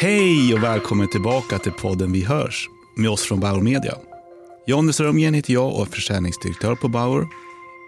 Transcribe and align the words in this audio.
Hej 0.00 0.54
och 0.54 0.62
välkommen 0.62 1.08
tillbaka 1.08 1.58
till 1.58 1.72
podden 1.72 2.12
Vi 2.12 2.24
hörs 2.24 2.68
med 2.96 3.10
oss 3.10 3.22
från 3.22 3.40
Bauer 3.40 3.60
Media. 3.60 3.94
Jonny 4.66 4.92
Strömgren 4.92 5.34
heter 5.34 5.52
jag 5.52 5.74
och 5.74 5.80
är 5.86 5.90
försäljningsdirektör 5.90 6.74
på 6.74 6.88
Bauer. 6.88 7.26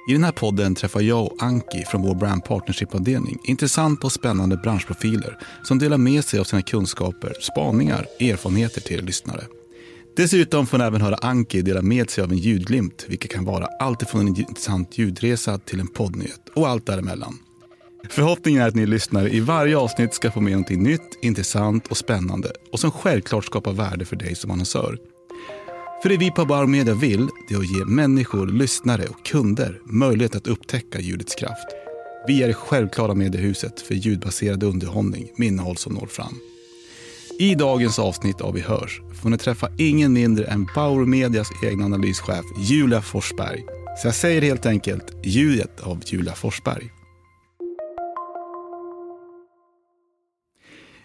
I 0.08 0.12
den 0.12 0.24
här 0.24 0.32
podden 0.32 0.74
träffar 0.74 1.00
jag 1.00 1.26
och 1.26 1.42
Anki 1.42 1.84
från 1.84 2.02
vår 2.02 2.14
brand 2.14 2.44
partnership-avdelning 2.44 3.38
intressanta 3.44 4.06
och 4.06 4.12
spännande 4.12 4.56
branschprofiler 4.56 5.38
som 5.62 5.78
delar 5.78 5.98
med 5.98 6.24
sig 6.24 6.40
av 6.40 6.44
sina 6.44 6.62
kunskaper, 6.62 7.34
spaningar, 7.40 8.06
erfarenheter 8.20 8.80
till 8.80 8.98
er 8.98 9.02
lyssnare. 9.02 9.44
Dessutom 10.16 10.66
får 10.66 10.78
ni 10.78 10.84
även 10.84 11.00
höra 11.00 11.16
Anki 11.16 11.62
dela 11.62 11.82
med 11.82 12.10
sig 12.10 12.24
av 12.24 12.30
en 12.30 12.38
ljudglimt, 12.38 13.06
vilket 13.08 13.30
kan 13.30 13.44
vara 13.44 13.66
allt 13.80 14.10
från 14.10 14.20
en 14.20 14.28
intressant 14.28 14.98
ljudresa 14.98 15.58
till 15.58 15.80
en 15.80 15.88
poddnyhet 15.88 16.48
och 16.54 16.68
allt 16.68 16.86
däremellan. 16.86 17.38
Förhoppningen 18.08 18.62
är 18.62 18.68
att 18.68 18.74
ni 18.74 18.86
lyssnare 18.86 19.30
i 19.30 19.40
varje 19.40 19.76
avsnitt 19.76 20.14
ska 20.14 20.30
få 20.30 20.40
med 20.40 20.52
någonting 20.52 20.82
nytt, 20.82 21.18
intressant 21.22 21.86
och 21.86 21.96
spännande 21.96 22.52
och 22.72 22.80
som 22.80 22.90
självklart 22.90 23.44
skapar 23.44 23.72
värde 23.72 24.04
för 24.04 24.16
dig 24.16 24.34
som 24.34 24.50
annonsör. 24.50 24.98
För 26.02 26.08
det 26.08 26.16
vi 26.16 26.30
på 26.30 26.44
Bauer 26.44 26.66
Media 26.66 26.94
vill, 26.94 27.28
det 27.48 27.54
är 27.54 27.58
att 27.58 27.78
ge 27.78 27.84
människor, 27.84 28.46
lyssnare 28.46 29.06
och 29.06 29.26
kunder 29.26 29.80
möjlighet 29.84 30.34
att 30.34 30.46
upptäcka 30.46 31.00
ljudets 31.00 31.34
kraft. 31.34 31.66
Vi 32.26 32.42
är 32.42 32.48
det 32.48 32.54
självklara 32.54 33.14
mediehuset 33.14 33.80
för 33.80 33.94
ljudbaserad 33.94 34.62
underhållning 34.62 35.32
med 35.36 35.48
innehåll 35.48 35.76
som 35.76 35.94
når 35.94 36.06
fram. 36.06 36.34
I 37.38 37.54
dagens 37.54 37.98
avsnitt 37.98 38.40
av 38.40 38.54
Vi 38.54 38.60
hörs 38.60 39.00
får 39.22 39.30
ni 39.30 39.38
träffa 39.38 39.68
ingen 39.78 40.12
mindre 40.12 40.44
än 40.44 40.68
Bauer 40.74 41.06
Medias 41.06 41.48
egen 41.62 41.82
analyschef 41.82 42.44
Julia 42.58 43.02
Forsberg. 43.02 43.64
Så 44.02 44.08
jag 44.08 44.14
säger 44.14 44.42
helt 44.42 44.66
enkelt 44.66 45.16
ljudet 45.24 45.80
av 45.80 46.02
Julia 46.06 46.34
Forsberg. 46.34 46.90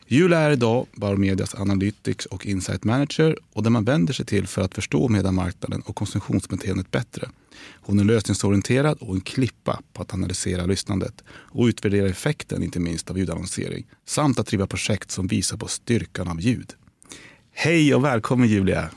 Julia 0.08 0.40
är 0.40 0.52
idag 0.52 0.88
Bauer 0.94 1.16
Medias 1.16 1.56
Analytics 1.56 2.26
och 2.26 2.46
Insight 2.46 2.84
Manager 2.84 3.38
och 3.54 3.64
där 3.64 3.70
man 3.70 3.84
vänder 3.84 4.14
sig 4.14 4.26
till 4.26 4.48
för 4.48 4.62
att 4.62 4.76
förstå 4.76 5.08
mediemarknaden 5.08 5.82
och 5.86 5.96
konsumtionsbeteendet 5.96 6.92
bättre. 6.92 7.30
Hon 7.82 8.00
är 8.00 8.04
lösningsorienterad 8.04 8.98
och 9.02 9.16
en 9.16 9.22
klippa 9.22 9.80
på 9.94 10.02
att 10.02 10.14
analysera 10.14 10.66
lyssnandet 10.66 11.24
och 11.28 11.66
utvärdera 11.66 12.08
effekten, 12.08 12.64
inte 12.64 12.80
minst 12.80 13.10
av 13.10 13.18
ljudannonsering, 13.18 13.86
samt 14.06 14.40
att 14.40 14.48
driva 14.48 14.68
projekt 14.68 15.12
som 15.12 15.28
visar 15.28 15.58
på 15.58 15.68
styrkan 15.68 16.28
av 16.28 16.42
ljud. 16.42 16.74
Hej 17.54 17.96
och 17.96 18.04
välkommen 18.04 18.48
Julia! 18.48 18.90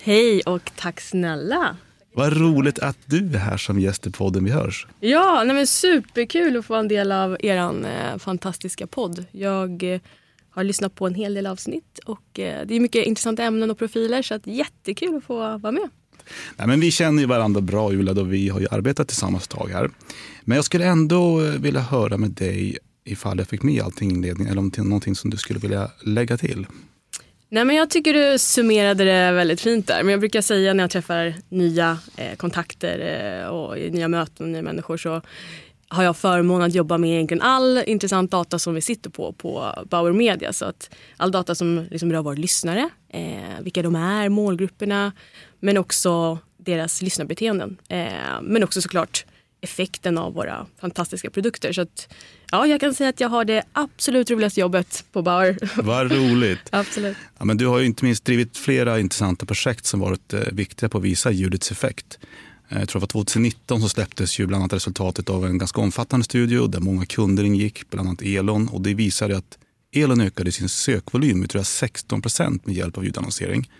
Hej 0.00 0.40
och 0.40 0.70
tack 0.76 1.00
snälla! 1.00 1.76
Vad 2.14 2.36
roligt 2.36 2.78
att 2.78 2.98
du 3.04 3.34
är 3.34 3.38
här 3.38 3.56
som 3.56 3.80
gäst 3.80 4.06
i 4.06 4.10
podden 4.10 4.44
Vi 4.44 4.50
hörs. 4.50 4.86
Ja, 5.00 5.42
nej 5.46 5.56
men 5.56 5.66
superkul 5.66 6.56
att 6.56 6.64
få 6.66 6.72
vara 6.72 6.80
en 6.80 6.88
del 6.88 7.12
av 7.12 7.36
er 7.40 7.56
eh, 7.56 8.18
fantastiska 8.18 8.86
podd. 8.86 9.24
Jag 9.30 9.82
eh, 9.82 10.00
har 10.52 10.64
lyssnat 10.64 10.94
på 10.94 11.06
en 11.06 11.14
hel 11.14 11.34
del 11.34 11.46
avsnitt 11.46 11.98
och 12.04 12.38
eh, 12.38 12.66
det 12.66 12.74
är 12.74 12.80
mycket 12.80 13.06
intressanta 13.06 13.42
ämnen 13.42 13.70
och 13.70 13.78
profiler 13.78 14.22
så 14.22 14.34
att 14.34 14.46
jättekul 14.46 15.16
att 15.16 15.24
få 15.24 15.36
vara 15.58 15.72
med. 15.72 15.88
Nej, 16.56 16.66
men 16.66 16.80
vi 16.80 16.90
känner 16.90 17.22
ju 17.22 17.28
varandra 17.28 17.60
bra 17.60 17.92
Julia 17.92 18.20
och 18.20 18.32
vi 18.32 18.48
har 18.48 18.60
ju 18.60 18.66
arbetat 18.70 19.08
tillsammans 19.08 19.44
ett 19.44 19.50
tag 19.50 19.68
här. 19.68 19.90
Men 20.44 20.56
jag 20.56 20.64
skulle 20.64 20.84
ändå 20.84 21.36
vilja 21.36 21.80
höra 21.80 22.16
med 22.16 22.30
dig 22.30 22.78
ifall 23.04 23.38
jag 23.38 23.48
fick 23.48 23.62
med 23.62 23.82
allting 23.82 24.10
i 24.10 24.14
inledningen 24.14 24.52
eller 24.52 24.60
om 24.60 24.70
det 24.70 24.78
är 24.78 24.84
någonting 24.84 25.14
som 25.14 25.30
du 25.30 25.36
skulle 25.36 25.58
vilja 25.58 25.90
lägga 26.04 26.36
till. 26.36 26.66
Nej, 27.48 27.64
men 27.64 27.76
jag 27.76 27.90
tycker 27.90 28.14
du 28.14 28.38
summerade 28.38 29.04
det 29.04 29.32
väldigt 29.32 29.60
fint 29.60 29.86
där. 29.86 30.02
Men 30.02 30.10
jag 30.10 30.20
brukar 30.20 30.40
säga 30.40 30.74
när 30.74 30.84
jag 30.84 30.90
träffar 30.90 31.34
nya 31.48 31.98
eh, 32.16 32.36
kontakter 32.36 32.98
eh, 33.42 33.48
och 33.48 33.78
nya 33.78 34.08
möten 34.08 34.46
med 34.46 34.52
nya 34.52 34.62
människor 34.62 34.96
så 34.96 35.22
har 35.92 36.04
jag 36.04 36.16
förmånen 36.16 36.66
att 36.66 36.74
jobba 36.74 36.98
med 36.98 37.10
egentligen 37.10 37.42
all 37.42 37.82
intressant 37.86 38.30
data 38.30 38.58
som 38.58 38.74
vi 38.74 38.80
sitter 38.80 39.10
på 39.10 39.32
på 39.32 39.74
Bauer 39.90 40.12
Media. 40.12 40.52
Så 40.52 40.64
att 40.64 40.90
all 41.16 41.30
data 41.30 41.54
som 41.54 41.86
liksom 41.90 42.12
rör 42.12 42.22
våra 42.22 42.34
lyssnare, 42.34 42.90
eh, 43.08 43.60
vilka 43.60 43.82
de 43.82 43.96
är, 43.96 44.28
målgrupperna, 44.28 45.12
men 45.60 45.76
också 45.76 46.38
deras 46.56 47.02
lyssnarbeteenden. 47.02 47.76
Eh, 47.88 48.06
men 48.42 48.64
också 48.64 48.82
såklart 48.82 49.24
effekten 49.60 50.18
av 50.18 50.34
våra 50.34 50.66
fantastiska 50.80 51.30
produkter. 51.30 51.72
Så 51.72 51.80
att, 51.80 52.14
ja, 52.50 52.66
jag 52.66 52.80
kan 52.80 52.94
säga 52.94 53.10
att 53.10 53.20
jag 53.20 53.28
har 53.28 53.44
det 53.44 53.62
absolut 53.72 54.30
roligaste 54.30 54.60
jobbet 54.60 55.04
på 55.12 55.22
Bauer. 55.22 55.58
Vad 55.82 56.12
roligt. 56.12 56.68
absolut. 56.70 57.16
Ja, 57.38 57.44
men 57.44 57.56
du 57.56 57.66
har 57.66 57.78
ju 57.78 57.86
inte 57.86 58.04
minst 58.04 58.24
drivit 58.24 58.56
flera 58.56 59.00
intressanta 59.00 59.46
projekt 59.46 59.86
som 59.86 60.00
varit 60.00 60.32
eh, 60.32 60.40
viktiga 60.52 60.88
på 60.88 60.98
att 60.98 61.04
visa 61.04 61.30
ljudets 61.30 61.70
effekt. 61.70 62.18
Eh, 62.72 62.78
jag 62.78 62.88
tror 62.88 63.00
det 63.00 63.02
var 63.02 63.24
2019 63.24 63.80
så 63.80 63.88
släpptes 63.88 64.38
ju 64.38 64.46
bland 64.46 64.62
annat 64.62 64.72
resultatet 64.72 65.30
av 65.30 65.46
en 65.46 65.58
ganska 65.58 65.80
omfattande 65.80 66.24
studie 66.24 66.68
där 66.68 66.80
många 66.80 67.06
kunder 67.06 67.44
ingick, 67.44 67.90
bland 67.90 68.08
annat 68.08 68.22
Elon. 68.22 68.68
Och 68.68 68.80
det 68.80 68.94
visade 68.94 69.36
att 69.36 69.58
Elon 69.94 70.20
ökade 70.20 70.52
sin 70.52 70.68
sökvolym 70.68 71.40
med 71.40 71.50
tror 71.50 71.58
jag, 71.58 71.66
16 71.66 72.22
procent 72.22 72.66
med 72.66 72.74
hjälp 72.74 72.98
av 72.98 73.04
ljudannonsering. 73.04 73.70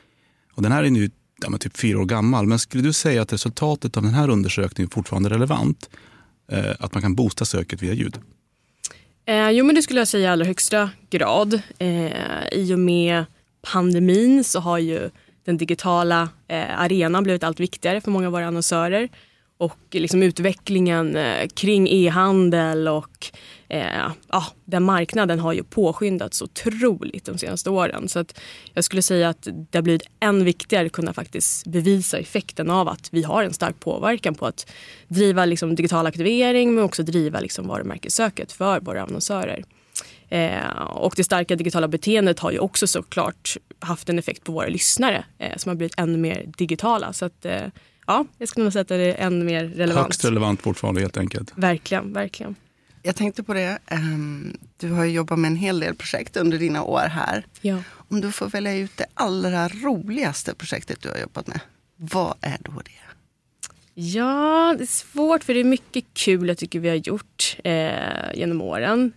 Och 0.55 0.63
den 0.63 0.73
här 0.73 0.85
är 0.85 0.91
nu 0.91 1.11
ja, 1.43 1.59
typ 1.59 1.77
fyra 1.77 2.01
år 2.01 2.05
gammal. 2.05 2.47
Men 2.47 2.59
skulle 2.59 2.83
du 2.83 2.93
säga 2.93 3.23
att 3.23 3.33
resultatet 3.33 3.97
av 3.97 4.03
den 4.03 4.15
här 4.15 4.29
undersökningen 4.29 4.91
fortfarande 4.91 5.29
är 5.29 5.31
relevant? 5.31 5.91
Eh, 6.53 6.71
att 6.79 6.95
man 6.95 7.03
kan 7.03 7.15
boosta 7.15 7.45
söket 7.45 7.83
via 7.83 7.93
ljud? 7.93 8.19
Eh, 9.25 9.51
jo 9.51 9.65
men 9.65 9.75
det 9.75 9.83
skulle 9.83 10.01
jag 10.01 10.09
säga 10.09 10.29
i 10.29 10.33
allra 10.33 10.47
högsta 10.47 10.91
grad. 11.11 11.61
Eh, 11.79 12.49
I 12.53 12.75
och 12.75 12.79
med 12.79 13.25
pandemin 13.73 14.45
så 14.45 14.61
har 14.61 14.79
ju 14.79 15.11
den 15.45 15.57
digitala 15.57 16.29
eh, 16.49 16.81
arenan 16.81 17.25
blivit 17.25 17.45
allt 17.45 17.61
viktigare 17.61 18.01
för 18.01 18.11
många 18.11 18.27
av 18.27 18.33
våra 18.33 18.47
annonsörer. 18.47 19.09
Och 19.59 19.79
liksom 19.91 20.23
utvecklingen 20.23 21.17
eh, 21.17 21.49
kring 21.49 21.89
e-handel 21.89 22.89
och 22.89 23.27
eh, 23.69 24.11
ah, 24.29 24.47
den 24.65 24.83
marknaden 24.83 25.39
har 25.39 25.53
ju 25.53 25.65
påskyndats 25.65 26.43
otroligt 26.43 27.25
de 27.25 27.39
senaste 27.39 27.71
åren. 27.71 28.09
Så 28.09 28.19
att 28.19 28.41
jag 28.75 28.85
skulle 28.85 29.03
säga 29.03 29.29
att 29.29 29.49
det 29.71 29.79
har 29.79 29.83
blivit 29.83 30.03
än 30.21 30.45
viktigare 30.45 30.87
att 30.87 30.93
kunna 30.93 31.13
faktiskt 31.13 31.67
bevisa 31.67 32.19
effekten 32.19 32.71
av 32.71 32.89
att 32.89 33.09
vi 33.13 33.23
har 33.23 33.45
en 33.45 33.53
stark 33.53 33.81
påverkan 33.81 34.35
på 34.35 34.47
att 34.47 34.71
driva 35.09 35.45
liksom, 35.45 35.75
digital 35.75 36.07
aktivering 36.07 36.75
men 36.75 36.85
också 36.85 37.03
driva 37.03 37.41
liksom, 37.41 37.67
varumärkessöket 37.69 38.53
för 38.53 38.81
våra 38.81 39.03
annonsörer. 39.03 39.65
Eh, 40.33 40.83
och 40.83 41.15
det 41.17 41.25
starka 41.25 41.57
digitala 41.57 41.89
beteendet 41.89 42.39
har 42.39 42.51
ju 42.51 42.59
också 42.59 42.87
såklart 42.87 43.57
haft 43.79 44.09
en 44.09 44.19
effekt 44.19 44.45
på 44.45 44.53
våra 44.53 44.69
lyssnare 44.69 45.25
eh, 45.39 45.57
som 45.57 45.71
har 45.71 45.77
blivit 45.77 45.99
ännu 45.99 46.19
mer 46.19 46.53
digitala. 46.57 47.13
Så 47.13 47.25
att, 47.25 47.45
eh, 47.45 47.63
ja, 48.07 48.25
jag 48.39 48.49
skulle 48.49 48.65
nog 48.65 48.73
säga 48.73 48.81
att 48.81 48.89
det 48.89 48.97
är 48.97 49.27
ännu 49.27 49.45
mer 49.45 49.65
relevant. 49.65 50.07
Högst 50.07 50.25
relevant 50.25 50.63
fortfarande 50.63 51.01
helt 51.01 51.17
enkelt. 51.17 51.53
Verkligen, 51.55 52.13
verkligen. 52.13 52.55
Jag 53.03 53.17
tänkte 53.17 53.43
på 53.43 53.55
det, 53.55 53.79
um, 53.91 54.57
du 54.77 54.91
har 54.91 55.05
jobbat 55.05 55.39
med 55.39 55.49
en 55.49 55.57
hel 55.57 55.81
del 55.81 55.95
projekt 55.95 56.37
under 56.37 56.59
dina 56.59 56.83
år 56.83 57.09
här. 57.11 57.47
Ja. 57.61 57.79
Om 58.09 58.21
du 58.21 58.33
får 58.33 58.47
välja 58.47 58.77
ut 58.77 58.97
det 58.97 59.07
allra 59.15 59.69
roligaste 59.69 60.55
projektet 60.55 61.03
du 61.03 61.09
har 61.09 61.19
jobbat 61.19 61.47
med, 61.47 61.61
vad 61.97 62.35
är 62.41 62.59
då 62.61 62.73
det? 62.73 63.03
Ja, 63.95 64.75
det 64.79 64.85
är 64.85 64.87
svårt 64.87 65.45
för 65.45 65.55
det 65.55 65.61
är 65.61 65.65
mycket 65.65 66.05
kul 66.15 66.49
jag 66.49 66.59
tycker 66.59 66.81
vi 66.81 66.89
har 66.89 66.97
gjort 66.97 67.57
eh, 67.65 68.35
genom 68.35 68.61
åren. 68.61 69.13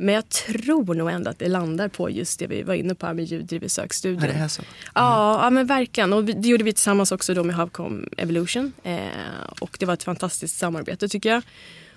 Men 0.00 0.14
jag 0.14 0.28
tror 0.28 0.94
nog 0.94 1.10
ändå 1.10 1.30
att 1.30 1.38
det 1.38 1.48
landar 1.48 1.88
på 1.88 2.10
just 2.10 2.38
det 2.38 2.46
vi 2.46 2.62
var 2.62 2.74
inne 2.74 2.94
på 2.94 3.06
här 3.06 3.14
med 3.14 3.24
ljuddriven 3.24 3.70
sökstudier. 3.70 4.26
Ja, 4.26 4.32
det 4.32 4.38
är 4.38 4.48
så. 4.48 4.62
Mm. 4.62 4.72
Ja, 4.94 5.44
ja, 5.44 5.50
men 5.50 5.66
verkligen. 5.66 6.12
Och 6.12 6.24
det 6.24 6.48
gjorde 6.48 6.64
vi 6.64 6.72
tillsammans 6.72 7.12
också 7.12 7.34
då 7.34 7.44
med 7.44 7.56
Havcom 7.56 8.08
Evolution. 8.16 8.72
Eh, 8.82 8.98
och 9.60 9.76
det 9.80 9.86
var 9.86 9.94
ett 9.94 10.02
fantastiskt 10.02 10.58
samarbete 10.58 11.08
tycker 11.08 11.28
jag. 11.28 11.42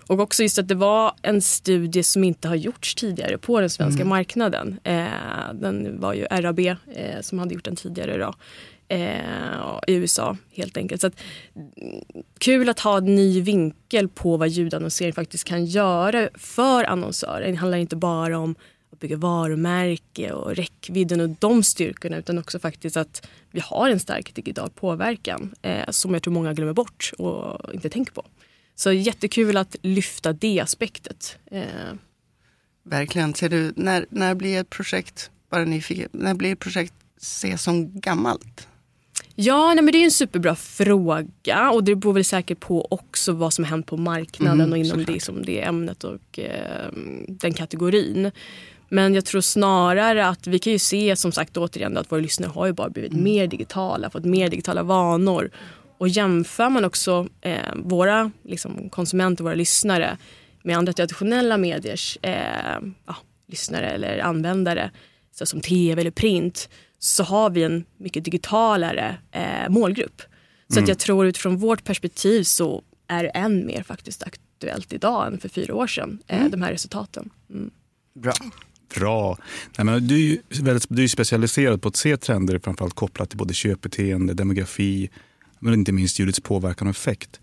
Och 0.08 0.19
också 0.19 0.44
just 0.44 0.59
att 0.59 0.68
det 0.68 0.75
var 0.75 1.13
en 1.22 1.42
studie 1.42 2.03
som 2.03 2.24
inte 2.24 2.47
har 2.47 2.56
gjorts 2.56 2.96
tidigare 2.96 3.38
på 3.38 3.59
den 3.59 3.69
svenska 3.69 4.02
mm. 4.02 4.09
marknaden. 4.09 4.80
Eh, 4.84 5.06
den 5.53 6.00
var 6.00 6.13
ju 6.13 6.24
RAB 6.24 6.59
eh, 6.59 6.75
som 7.22 7.40
hade 7.40 7.53
gjort 7.53 7.66
den 7.66 7.75
tidigare. 7.75 8.18
Då 8.18 8.34
eh, 8.94 9.80
i 9.88 9.94
USA 9.94 10.38
helt 10.52 10.78
enkelt. 10.78 11.02
Så 11.02 11.08
att, 11.08 11.16
kul 12.38 12.70
att 12.70 12.80
ha 12.80 12.98
en 12.98 13.16
ny 13.16 13.42
vinkel 13.42 14.09
på 14.09 14.38
vad 14.38 14.50
ljudannonsering 14.50 15.14
faktiskt 15.14 15.44
kan 15.44 15.66
göra 15.66 16.30
för 16.34 16.84
annonsörer. 16.84 17.52
Det 17.52 17.56
handlar 17.56 17.78
inte 17.78 17.96
bara 17.96 18.38
om 18.38 18.56
att 18.92 19.00
bygga 19.00 19.18
varumärke 19.18 20.31
och 20.31 20.56
räckvidden 20.56 21.22
och 21.22 21.30
de 21.30 21.63
styrkorna 21.63 22.18
utan 22.18 22.38
också 22.38 22.60
faktiskt 22.60 22.98
att 22.98 23.28
vi 23.51 23.60
har 23.60 23.90
en 23.90 24.00
stark 24.00 24.36
digital 24.36 24.69
påverkan 24.69 25.56
eh, 25.62 25.89
som 25.89 26.13
jag 26.13 26.24
tror 26.24 26.34
många 26.34 26.54
glömmer 26.54 26.74
bort 26.74 27.12
och 27.18 27.74
inte 27.74 27.89
tänker 27.89 28.13
på. 28.13 28.25
Så 28.75 28.92
jättekul 28.92 29.57
att 29.57 29.75
lyfta 29.81 30.34
det 30.34 30.60
aspektet. 30.60 31.38
Eh. 31.51 31.63
Verkligen. 32.86 33.34
Ser 33.34 33.50
du, 33.50 33.74
när, 33.75 34.06
när 34.10 34.36
blir 34.36 34.60
ett 34.60 34.69
projekt, 34.69 35.31
bara 35.50 35.66
nyfiken, 35.66 36.10
när 36.12 36.34
blir 36.34 36.54
ett 36.54 36.60
projekt 36.60 36.94
ses 37.22 37.63
som 37.63 38.00
gammalt? 38.00 38.68
Ja, 39.36 39.74
nej, 39.74 39.83
men 39.83 39.92
det 39.92 39.98
är 39.98 40.04
en 40.04 40.12
superbra 40.12 40.56
fråga 40.56 41.71
och 41.71 41.83
det 41.83 41.95
beror 41.95 42.13
väl 42.13 42.25
säkert 42.25 42.60
på 42.60 42.88
också 42.89 43.31
vad 43.31 43.54
som 43.54 43.63
har 43.63 43.69
hänt 43.69 43.86
på 43.86 43.98
marknaden 43.98 44.62
mm, 44.62 44.71
och 44.71 44.77
inom 44.77 45.06
det, 45.06 45.24
som 45.24 45.45
det 45.45 45.62
ämnet 45.62 46.04
och 46.04 46.39
eh, 46.39 46.92
den 47.27 47.54
kategorin. 47.54 48.31
Men 48.89 49.15
jag 49.15 49.25
tror 49.25 49.42
snarare 49.42 50.27
att 50.27 50.48
vi 50.48 50.60
kan 50.60 50.74
ju 50.74 50.80
se 50.80 51.15
som 51.15 51.31
sagt 51.31 51.57
återigen 51.57 51.98
att 51.98 52.12
våra 52.12 52.21
lyssnare 52.21 52.50
har 52.50 52.65
ju 52.65 52.74
bara 52.74 52.89
blivit 52.89 53.12
mm. 53.12 53.24
mer 53.24 53.48
digitala, 53.48 54.10
fått 54.10 54.25
mer 54.25 54.50
digitala 54.50 54.83
vanor. 54.83 55.51
Och 55.98 56.07
jämför 56.07 56.69
man 56.69 56.86
också 56.86 57.27
eh, 57.42 57.75
våra 57.75 58.31
liksom, 58.44 58.89
konsumenter, 58.89 59.44
våra 59.44 59.54
lyssnare 59.54 60.18
med 60.63 60.77
andra 60.77 60.94
traditionella 60.94 61.57
mediers 61.57 62.18
eh, 62.21 62.77
ja, 63.06 63.15
lyssnare 63.48 63.89
eller 63.89 64.19
användare 64.19 64.92
så 65.31 65.45
som 65.45 65.62
tv 65.62 66.01
eller 66.01 66.12
print 66.12 66.69
så 67.03 67.23
har 67.23 67.50
vi 67.50 67.63
en 67.63 67.85
mycket 67.97 68.25
digitalare 68.25 69.17
eh, 69.31 69.69
målgrupp. 69.69 70.21
Så 70.67 70.73
Mm. 70.73 70.83
att 70.83 70.88
jag 70.88 71.00
tror 71.00 71.25
utifrån 71.25 71.57
vårt 71.57 71.83
perspektiv 71.83 72.44
så 72.44 72.83
är 73.07 73.23
det 73.23 73.29
än 73.29 73.65
mer 73.65 73.83
faktiskt 73.83 74.23
aktuellt 74.23 74.94
idag 74.94 75.27
än 75.27 75.39
för 75.39 75.50
fyra 75.50 75.75
år 75.75 75.88
sedan, 75.88 76.19
eh, 76.27 76.45
de 76.50 76.61
här 76.61 76.71
resultaten. 76.71 77.29
Mm. 77.50 77.71
Bra. 78.19 78.33
Bra. 78.95 79.38
Nej, 79.77 79.85
men 79.85 80.07
du, 80.07 80.15
är 80.15 80.19
ju 80.19 80.39
väldigt, 80.61 80.85
du 80.89 80.95
är 80.97 81.01
ju 81.01 81.07
specialiserad 81.07 81.81
på 81.81 81.88
att 81.88 81.95
se 81.95 82.17
trender 82.17 82.59
framförallt 82.59 82.94
kopplat 82.94 83.29
till 83.29 83.38
både 83.38 83.53
köpbeteende, 83.53 84.33
demografi 84.33 85.09
men 85.59 85.73
inte 85.73 85.91
minst 85.91 86.19
ljudets 86.19 86.39
påverkan 86.39 86.88
och 86.88 86.91
effekt. 86.95 87.39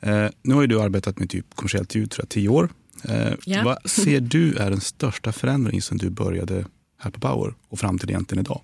Eh, 0.00 0.26
nu 0.42 0.54
har 0.54 0.60
ju 0.60 0.66
du 0.66 0.80
arbetat 0.82 1.18
med 1.18 1.30
typ 1.30 1.46
kommersiellt 1.54 1.94
ljud 1.94 2.14
jag, 2.18 2.28
tio 2.28 2.48
år. 2.48 2.68
Eh, 3.04 3.32
Ja. 3.46 3.62
Vad 3.64 3.90
ser 3.90 4.20
du 4.20 4.54
är 4.56 4.70
den 4.70 4.80
största 4.80 5.32
förändringen 5.32 5.82
sen 5.82 5.98
du 5.98 6.10
började 6.10 6.64
här 6.98 7.10
på 7.10 7.18
Bauer 7.18 7.54
och 7.68 7.78
fram 7.78 7.98
till 7.98 8.10
egentligen 8.10 8.44
idag? 8.44 8.60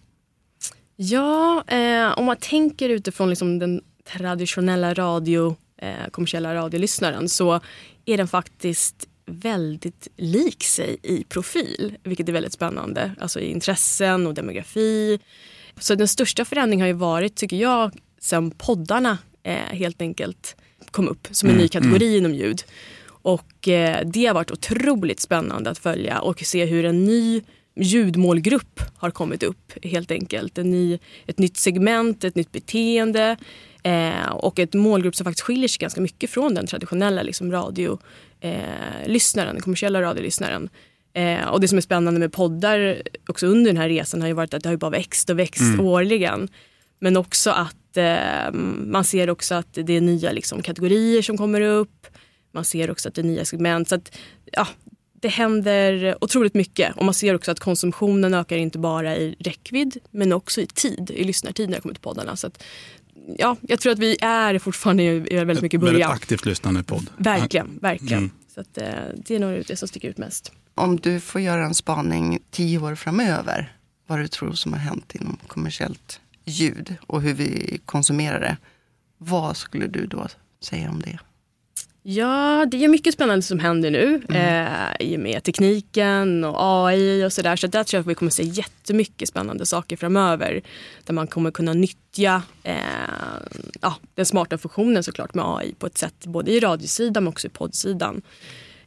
Ja, 1.01 1.65
eh, 1.67 2.19
om 2.19 2.25
man 2.25 2.37
tänker 2.37 2.89
utifrån 2.89 3.29
liksom 3.29 3.59
den 3.59 3.81
traditionella 4.05 4.95
radio, 4.95 5.57
eh, 5.77 6.09
kommersiella 6.11 6.55
radiolyssnaren 6.55 7.29
så 7.29 7.61
är 8.05 8.17
den 8.17 8.29
faktiskt 8.29 9.09
väldigt 9.27 10.09
lik 10.17 10.65
sig 10.65 10.97
i 11.03 11.25
profil, 11.25 11.97
vilket 12.03 12.29
är 12.29 12.33
väldigt 12.33 12.53
spännande. 12.53 13.13
Alltså 13.21 13.41
i 13.41 13.51
intressen 13.51 14.27
och 14.27 14.35
demografi. 14.35 15.19
Så 15.81 15.95
den 15.95 16.09
största 16.09 16.45
förändringen 16.45 16.81
har 16.81 16.89
ju 16.89 16.93
varit, 16.93 17.37
tycker 17.37 17.57
jag, 17.57 17.93
sen 18.21 18.51
poddarna 18.51 19.19
eh, 19.43 19.55
helt 19.55 20.03
enkelt 20.03 20.57
kom 20.91 21.09
upp 21.09 21.29
som 21.31 21.49
en 21.49 21.57
ny 21.57 21.69
kategori 21.69 22.17
inom 22.17 22.35
ljud. 22.35 22.63
Och 23.09 23.69
eh, 23.69 24.07
det 24.07 24.27
har 24.27 24.35
varit 24.35 24.51
otroligt 24.51 25.21
spännande 25.21 25.71
att 25.71 25.79
följa 25.79 26.21
och 26.21 26.41
se 26.41 26.65
hur 26.65 26.85
en 26.85 27.05
ny 27.05 27.43
ljudmålgrupp 27.79 28.81
har 28.97 29.11
kommit 29.11 29.43
upp 29.43 29.73
helt 29.83 30.11
enkelt. 30.11 30.59
En 30.59 30.71
ny, 30.71 30.99
ett 31.27 31.39
nytt 31.39 31.57
segment, 31.57 32.25
ett 32.25 32.35
nytt 32.35 32.53
beteende 32.53 33.37
eh, 33.83 34.31
och 34.31 34.59
ett 34.59 34.75
målgrupp 34.75 35.17
som 35.17 35.25
faktiskt 35.25 35.45
skiljer 35.45 35.69
sig 35.69 35.79
ganska 35.79 36.01
mycket 36.01 36.31
från 36.31 36.55
den 36.55 36.67
traditionella 36.67 37.23
liksom, 37.23 37.53
radiolyssnaren, 37.53 39.49
eh, 39.49 39.53
den 39.53 39.63
kommersiella 39.63 40.03
radiolyssnaren. 40.03 40.69
Eh, 41.13 41.49
och 41.49 41.61
det 41.61 41.69
som 41.69 41.79
är 41.79 41.83
spännande 41.83 42.21
med 42.21 42.33
poddar 42.33 43.03
också 43.29 43.47
under 43.47 43.71
den 43.71 43.77
här 43.77 43.89
resan 43.89 44.21
har 44.21 44.29
ju 44.29 44.35
varit 44.35 44.55
att 44.55 44.63
det 44.63 44.69
har 44.69 44.75
ju 44.75 44.79
bara 44.79 44.91
växt 44.91 45.31
och 45.31 45.39
växt 45.39 45.81
årligen. 45.81 46.49
Men 46.99 47.17
också 47.17 47.51
att 47.51 47.97
eh, 47.97 48.53
man 48.85 49.05
ser 49.05 49.31
också 49.31 49.55
att 49.55 49.73
det 49.73 49.93
är 49.93 50.01
nya 50.01 50.33
liksom, 50.33 50.63
kategorier 50.63 51.23
som 51.23 51.39
kommer 51.39 51.61
upp. 51.61 52.07
Man 52.53 52.65
ser 52.65 52.91
också 52.91 53.09
att 53.09 53.15
det 53.15 53.21
är 53.21 53.25
nya 53.25 53.45
segment. 53.45 53.89
Så 53.89 53.95
att, 53.95 54.19
ja, 54.53 54.67
det 55.21 55.29
händer 55.29 56.17
otroligt 56.21 56.55
mycket 56.55 56.97
och 56.97 57.05
man 57.05 57.15
ser 57.15 57.35
också 57.35 57.51
att 57.51 57.61
konsumtionen 57.61 58.35
ökar 58.35 58.57
inte 58.57 58.79
bara 58.79 59.17
i 59.17 59.37
räckvidd 59.39 59.97
men 60.11 60.33
också 60.33 60.61
i 60.61 60.67
tid, 60.67 61.11
i 61.11 61.25
lyssnartid 61.25 61.69
när 61.69 61.77
det 61.77 61.83
kommer 61.83 61.95
till 61.95 62.03
poddarna. 62.03 62.37
Så 62.37 62.47
att, 62.47 62.63
ja, 63.39 63.57
jag 63.61 63.81
tror 63.81 63.93
att 63.93 63.99
vi 63.99 64.17
är 64.21 64.59
fortfarande 64.59 65.03
i 65.03 65.07
i 65.07 65.45
väldigt 65.45 65.63
mycket 65.63 65.81
Väldigt 65.81 65.95
början. 65.95 66.11
aktivt 66.13 66.47
lyssnande 66.47 66.83
podd. 66.83 67.11
Verkligen, 67.17 67.79
verkligen. 67.83 68.19
Mm. 68.19 68.31
Så 68.55 68.61
att, 68.61 68.79
eh, 68.79 68.85
det 69.17 69.35
är 69.35 69.39
nog 69.39 69.63
det 69.67 69.77
som 69.77 69.89
sticker 69.89 70.09
ut 70.09 70.19
mest. 70.19 70.53
Om 70.75 70.97
du 70.97 71.21
får 71.21 71.41
göra 71.41 71.65
en 71.65 71.75
spaning 71.75 72.39
tio 72.51 72.79
år 72.79 72.95
framöver, 72.95 73.77
vad 74.07 74.19
du 74.19 74.29
tror 74.29 74.53
som 74.53 74.73
har 74.73 74.81
hänt 74.81 75.15
inom 75.15 75.39
kommersiellt 75.47 76.21
ljud 76.45 76.97
och 77.07 77.23
hur 77.23 77.35
vi 77.35 77.81
konsumerar 77.85 78.41
det. 78.41 78.57
Vad 79.19 79.57
skulle 79.57 79.87
du 79.87 80.07
då 80.07 80.27
säga 80.61 80.91
om 80.91 81.01
det? 81.03 81.19
Ja, 82.11 82.67
det 82.71 82.85
är 82.85 82.89
mycket 82.89 83.15
spännande 83.15 83.43
som 83.43 83.59
händer 83.59 83.91
nu 83.91 84.23
eh, 84.35 85.07
i 85.07 85.17
och 85.17 85.21
med 85.21 85.43
tekniken 85.43 86.45
och 86.45 86.87
AI 86.87 87.25
och 87.25 87.33
sådär. 87.33 87.57
Så 87.57 87.67
där 87.67 87.85
tror 87.85 87.99
jag 87.99 88.01
att 88.01 88.07
vi 88.07 88.15
kommer 88.15 88.31
se 88.31 88.43
jättemycket 88.43 89.29
spännande 89.29 89.67
saker 89.67 89.97
framöver. 89.97 90.63
Där 91.05 91.15
man 91.15 91.27
kommer 91.27 91.51
kunna 91.51 91.73
nyttja 91.73 92.43
eh, 92.63 92.75
ja, 93.81 93.95
den 94.15 94.27
smarta 94.27 94.59
funktionen 94.59 95.03
såklart 95.03 95.35
med 95.35 95.45
AI 95.47 95.75
på 95.79 95.87
ett 95.87 95.99
sätt 95.99 96.27
både 96.27 96.51
i 96.51 96.61
radiosidan 96.61 97.25
men 97.25 97.33
också 97.33 97.47
i 97.47 97.51
poddsidan. 97.51 98.23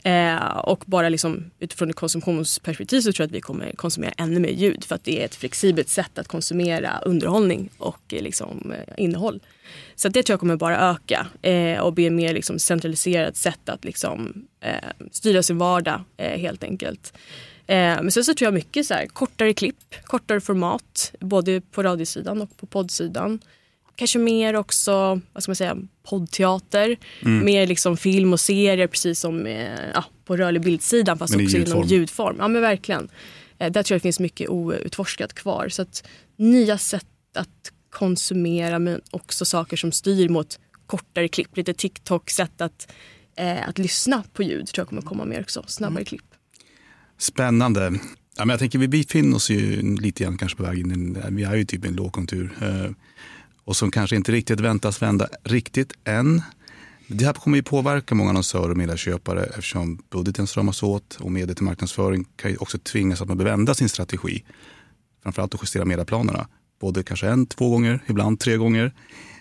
Eh, 0.04 0.58
och 0.58 0.84
bara 0.88 1.10
liksom, 1.10 1.52
utifrån 1.60 1.90
ett 1.90 1.96
konsumtionsperspektiv 1.96 3.02
så 3.02 3.14
tror 3.14 3.24
jag 3.24 3.28
att 3.28 3.36
vi 3.36 3.42
kommer 3.42 3.72
konsumera 3.72 4.12
ännu 4.18 4.40
mer 4.40 4.50
ljud 4.50 4.84
för 4.84 4.96
att 4.96 5.04
det 5.04 5.22
är 5.22 5.26
ett 5.26 5.36
flexibelt 5.36 5.90
sätt 5.90 6.18
att 6.18 6.28
konsumera 6.28 7.00
underhållning 7.06 7.70
och 7.78 8.14
eh, 8.14 8.22
liksom, 8.22 8.72
eh, 8.72 9.04
innehåll. 9.04 9.40
Så 9.96 10.08
att 10.08 10.14
det 10.14 10.24
tror 10.24 10.34
jag 10.34 10.40
kommer 10.40 10.56
bara 10.56 10.90
öka 10.92 11.28
eh, 11.42 11.80
och 11.80 11.94
bli 11.94 12.06
ett 12.06 12.14
mer 12.14 12.34
liksom, 12.34 12.60
centraliserat 12.60 13.36
sätt 13.36 13.70
att 13.70 13.86
liksom, 13.86 14.46
eh, 14.62 14.90
styra 15.12 15.44
sin 15.44 15.58
vardag 15.58 16.04
eh, 16.18 16.40
helt 16.40 16.64
enkelt. 16.64 17.14
Eh, 17.68 17.76
men 18.02 18.12
sen 18.12 18.24
så 18.24 18.34
tror 18.34 18.46
jag 18.46 18.54
mycket 18.54 18.86
så 18.86 18.94
här, 18.94 19.06
kortare 19.06 19.54
klipp, 19.54 19.96
kortare 20.04 20.42
format 20.42 21.14
både 21.20 21.62
på 21.62 21.84
radiosidan 21.84 22.42
och 22.42 22.58
på 22.58 22.66
poddsidan. 22.66 23.40
Kanske 24.02 24.20
mer 24.20 24.56
också, 24.56 25.22
vad 25.34 25.44
ska 25.44 25.50
man 25.50 25.56
säga, 25.56 25.78
poddteater. 26.04 26.98
Mer 27.22 27.68
liksom 27.68 27.98
film 27.98 28.34
och 28.34 28.40
serier 28.40 28.88
precis 28.88 29.20
som 29.20 29.46
eh, 29.46 29.90
ja, 29.94 30.06
på 30.26 30.38
rörlig 30.38 30.62
bildsidan 30.62 31.18
fast 31.18 31.36
också 31.36 31.58
inom 31.58 31.60
ljudform. 31.60 31.88
ljudform. 31.88 32.36
Ja 32.40 32.48
men 32.48 32.62
verkligen. 32.62 33.10
Eh, 33.58 33.72
där 33.72 33.84
tror 33.84 33.96
jag 33.96 34.00
det 34.00 34.04
finns 34.04 34.20
mycket 34.20 34.50
outforskat 34.50 35.34
kvar. 35.34 35.70
Så 35.70 35.82
att 35.82 36.04
nya 36.38 36.78
sätt 36.78 37.06
att 37.36 37.72
konsumera 37.90 38.80
men 38.80 39.02
också 39.12 39.46
saker 39.46 39.78
som 39.78 39.92
styr 39.92 40.30
mot 40.30 40.60
kortare 40.86 41.28
klipp. 41.28 41.58
Lite 41.58 41.74
TikTok-sätt 41.74 42.62
att, 42.62 42.92
eh, 43.36 43.70
att 43.70 43.78
lyssna 43.78 44.24
på 44.34 44.44
ljud 44.44 44.68
tror 44.68 44.82
jag 44.82 44.90
kommer 44.90 45.02
komma 45.02 45.26
mer 45.26 45.42
också. 45.42 45.64
Snabbare 45.68 46.06
klipp. 46.06 46.26
Spännande. 47.18 47.82
Ja, 48.38 48.46
men 48.46 48.50
jag 48.50 48.60
tänker 48.60 48.80
vi 48.80 48.88
befinner 48.88 49.36
oss 49.36 49.50
ju 49.50 49.82
lite 49.98 50.24
grann 50.24 50.38
kanske 50.38 50.58
på 50.58 50.64
väg 50.64 50.80
in 50.80 51.18
vi 51.30 51.44
är 51.44 51.56
ju 51.56 51.66
typ 51.66 51.86
i 51.86 51.88
en 51.88 51.96
lågkonjunktur. 51.96 52.56
Och 53.72 53.78
som 53.78 53.92
kanske 53.92 54.16
inte 54.16 54.32
riktigt 54.32 54.60
väntas 54.60 55.02
vända 55.02 55.28
riktigt 55.44 55.94
än. 56.04 56.42
Det 57.08 57.26
här 57.26 57.34
kommer 57.34 57.58
ju 57.58 57.64
påverka 57.64 58.16
många 58.16 58.30
annonsörer 58.30 58.72
och 58.72 58.78
medieköpare 58.78 59.44
eftersom 59.44 60.04
budgeten 60.10 60.48
stramas 60.48 60.84
åt 60.84 61.18
och 61.22 61.32
mediet 61.32 61.58
till 61.58 61.66
marknadsföring 61.66 62.26
kan 62.36 62.52
ju 62.52 62.58
också 62.58 62.78
tvingas 62.78 63.22
att 63.22 63.28
man 63.28 63.38
vända 63.38 63.74
sin 63.74 63.90
strategi. 63.90 64.44
Framförallt 65.24 65.54
att 65.54 65.62
justera 65.64 65.86
medieplanerna. 65.86 66.48
Både 66.82 67.04
kanske 67.04 67.28
en, 67.28 67.46
två 67.46 67.70
gånger, 67.70 68.04
ibland 68.08 68.40
tre 68.40 68.58
gånger. 68.58 68.92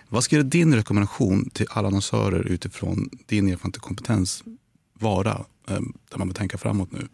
Vad 0.08 0.24
skulle 0.24 0.42
din 0.42 0.74
rekommendation 0.74 1.50
till 1.50 1.66
alla 1.70 1.88
annonsörer 1.88 2.46
utifrån 2.46 3.10
din 3.26 3.48
erfarenhet 3.48 3.76
och 3.76 3.82
kompetens 3.82 4.44
vara? 4.92 5.44
Eh, 5.68 5.80
där 6.10 6.18
man 6.18 6.28
bör 6.28 6.34
tänka 6.34 6.58
framåt 6.58 6.92
nu. 6.92 7.08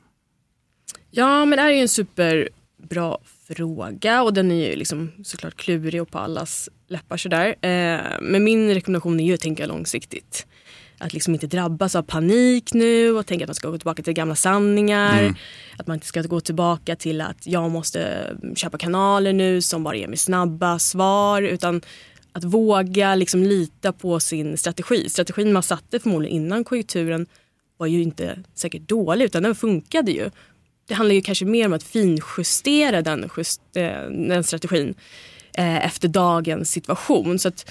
Ja, 1.10 1.44
men 1.44 1.56
det 1.56 1.62
här 1.62 1.70
är 1.70 1.74
ju 1.74 1.80
en 1.80 1.88
superbra 1.88 3.16
fråga 3.48 4.22
och 4.22 4.34
den 4.34 4.50
är 4.50 4.70
ju 4.70 4.76
liksom 4.76 5.12
såklart 5.24 5.56
klurig 5.56 6.02
och 6.02 6.10
på 6.10 6.18
allas 6.18 6.68
läppar 6.88 7.16
sådär. 7.16 7.48
Eh, 7.48 8.00
men 8.20 8.44
min 8.44 8.74
rekommendation 8.74 9.20
är 9.20 9.24
ju 9.24 9.34
att 9.34 9.40
tänka 9.40 9.66
långsiktigt. 9.66 10.46
Att 10.98 11.12
liksom 11.12 11.34
inte 11.34 11.46
drabbas 11.46 11.96
av 11.96 12.02
panik 12.02 12.74
nu 12.74 13.12
och 13.12 13.26
tänka 13.26 13.44
att 13.44 13.48
man 13.48 13.54
ska 13.54 13.70
gå 13.70 13.78
tillbaka 13.78 14.02
till 14.02 14.12
gamla 14.12 14.34
sanningar. 14.34 15.34
Att 15.78 15.86
man 15.86 15.94
inte 15.94 16.06
ska 16.06 16.22
gå 16.22 16.40
tillbaka 16.40 16.96
till 16.96 17.20
att 17.20 17.46
jag 17.46 17.70
måste 17.70 18.30
köpa 18.54 18.78
kanaler 18.78 19.32
nu 19.32 19.62
som 19.62 19.82
bara 19.82 19.96
ger 19.96 20.08
mig 20.08 20.16
snabba 20.16 20.78
svar. 20.78 21.42
Utan 21.42 21.80
att 22.32 22.44
våga 22.44 23.14
liksom 23.14 23.42
lita 23.42 23.92
på 23.92 24.20
sin 24.20 24.58
strategi. 24.58 25.08
Strategin 25.08 25.52
man 25.52 25.62
satte 25.62 26.00
förmodligen 26.00 26.36
innan 26.36 26.64
konjunkturen 26.64 27.26
var 27.76 27.86
ju 27.86 28.02
inte 28.02 28.38
säkert 28.54 28.88
dålig 28.88 29.24
utan 29.24 29.42
den 29.42 29.54
funkade 29.54 30.12
ju. 30.12 30.30
Det 30.88 30.94
handlar 30.94 31.14
ju 31.14 31.20
kanske 31.20 31.44
mer 31.44 31.66
om 31.66 31.72
att 31.72 31.82
finjustera 31.82 33.02
den, 33.02 33.30
just, 33.36 33.60
eh, 33.74 34.10
den 34.10 34.44
strategin 34.44 34.94
eh, 35.54 35.86
efter 35.86 36.08
dagens 36.08 36.70
situation. 36.70 37.38
Så 37.38 37.48
att 37.48 37.70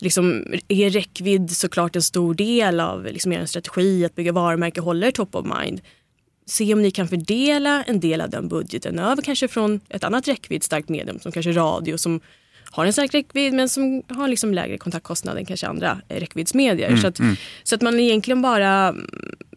liksom, 0.00 0.44
är 0.68 0.90
räckvidd 0.90 1.50
såklart 1.50 1.96
en 1.96 2.02
stor 2.02 2.34
del 2.34 2.80
av 2.80 3.04
liksom, 3.04 3.32
er 3.32 3.46
strategi 3.46 4.04
att 4.04 4.14
bygga 4.14 4.32
varumärke 4.32 4.80
håller 4.80 5.10
top 5.10 5.34
of 5.34 5.46
mind. 5.60 5.80
Se 6.46 6.74
om 6.74 6.82
ni 6.82 6.90
kan 6.90 7.08
fördela 7.08 7.82
en 7.82 8.00
del 8.00 8.20
av 8.20 8.30
den 8.30 8.48
budgeten 8.48 8.98
över 8.98 9.22
kanske 9.22 9.48
från 9.48 9.80
ett 9.88 10.04
annat 10.04 10.28
räckviddstarkt 10.28 10.88
medium 10.88 11.20
som 11.20 11.32
kanske 11.32 11.52
radio 11.52 11.98
som 11.98 12.20
har 12.70 12.86
en 12.86 12.92
stark 12.92 13.14
räckvidd 13.14 13.52
men 13.52 13.68
som 13.68 14.02
har 14.08 14.28
liksom 14.28 14.54
lägre 14.54 14.78
kontaktkostnad 14.78 15.38
än 15.38 15.44
kanske 15.44 15.66
andra 15.66 16.00
eh, 16.08 16.20
räckviddsmedier. 16.20 16.96
så, 16.96 17.06
att, 17.06 17.20
så 17.62 17.74
att 17.74 17.82
man 17.82 18.00
egentligen 18.00 18.42
bara 18.42 18.88
mm, 18.88 19.06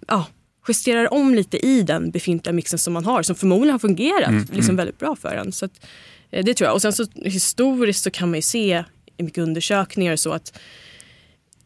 ja, 0.08 0.26
justerar 0.70 1.14
om 1.14 1.36
lite 1.36 1.66
i 1.66 1.84
den 1.84 2.12
befintliga 2.12 2.54
mixen 2.54 2.80
som 2.80 2.94
man 2.94 3.06
har 3.06 3.24
som 3.24 3.36
förmodligen 3.36 3.72
har 3.72 3.80
fungerat 3.80 4.50
liksom 4.54 4.76
väldigt 4.76 5.00
bra 5.00 5.16
för 5.16 5.36
en. 5.36 5.52
Så 5.52 5.66
att, 5.66 5.72
eh, 6.32 6.46
det 6.46 6.54
tror 6.54 6.66
jag. 6.66 6.76
Och 6.76 6.82
sen 6.82 6.94
så 6.94 7.06
historiskt 7.16 8.04
så 8.04 8.12
kan 8.12 8.30
man 8.30 8.36
ju 8.38 8.42
se 8.42 8.84
i 9.18 9.24
mycket 9.24 9.44
undersökningar 9.44 10.16
så 10.16 10.32
att 10.32 10.60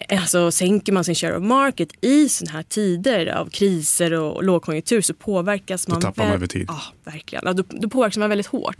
Alltså, 0.09 0.51
sänker 0.51 0.93
man 0.93 1.03
sin 1.03 1.15
share 1.15 1.37
of 1.37 1.43
market 1.43 1.89
i 2.01 2.29
såna 2.29 2.51
här 2.51 2.63
tider 2.63 3.27
av 3.27 3.49
kriser 3.49 4.13
och 4.13 4.43
lågkonjunktur 4.43 5.01
så 5.01 5.13
påverkas 5.13 5.87
man... 5.87 6.01
tappar 6.01 6.23
man 6.23 6.33
över 6.33 6.47
tid. 6.47 6.65
Ja, 6.67 6.81
verkligen. 7.03 7.43
Ja, 7.45 7.53
då, 7.53 7.63
då 7.69 7.89
påverkas 7.89 8.17
man 8.17 8.29
väldigt 8.29 8.47
hårt. 8.47 8.75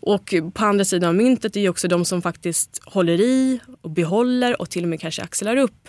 Och 0.00 0.34
på 0.54 0.64
andra 0.64 0.84
sidan 0.84 1.08
av 1.08 1.14
myntet 1.14 1.56
är 1.56 1.60
ju 1.60 1.68
också 1.68 1.88
de 1.88 2.04
som 2.04 2.22
faktiskt 2.22 2.80
håller 2.84 3.20
i 3.20 3.60
och 3.80 3.90
behåller 3.90 4.60
och 4.60 4.70
till 4.70 4.82
och 4.82 4.88
med 4.88 5.00
kanske 5.00 5.22
axlar 5.22 5.56
upp 5.56 5.88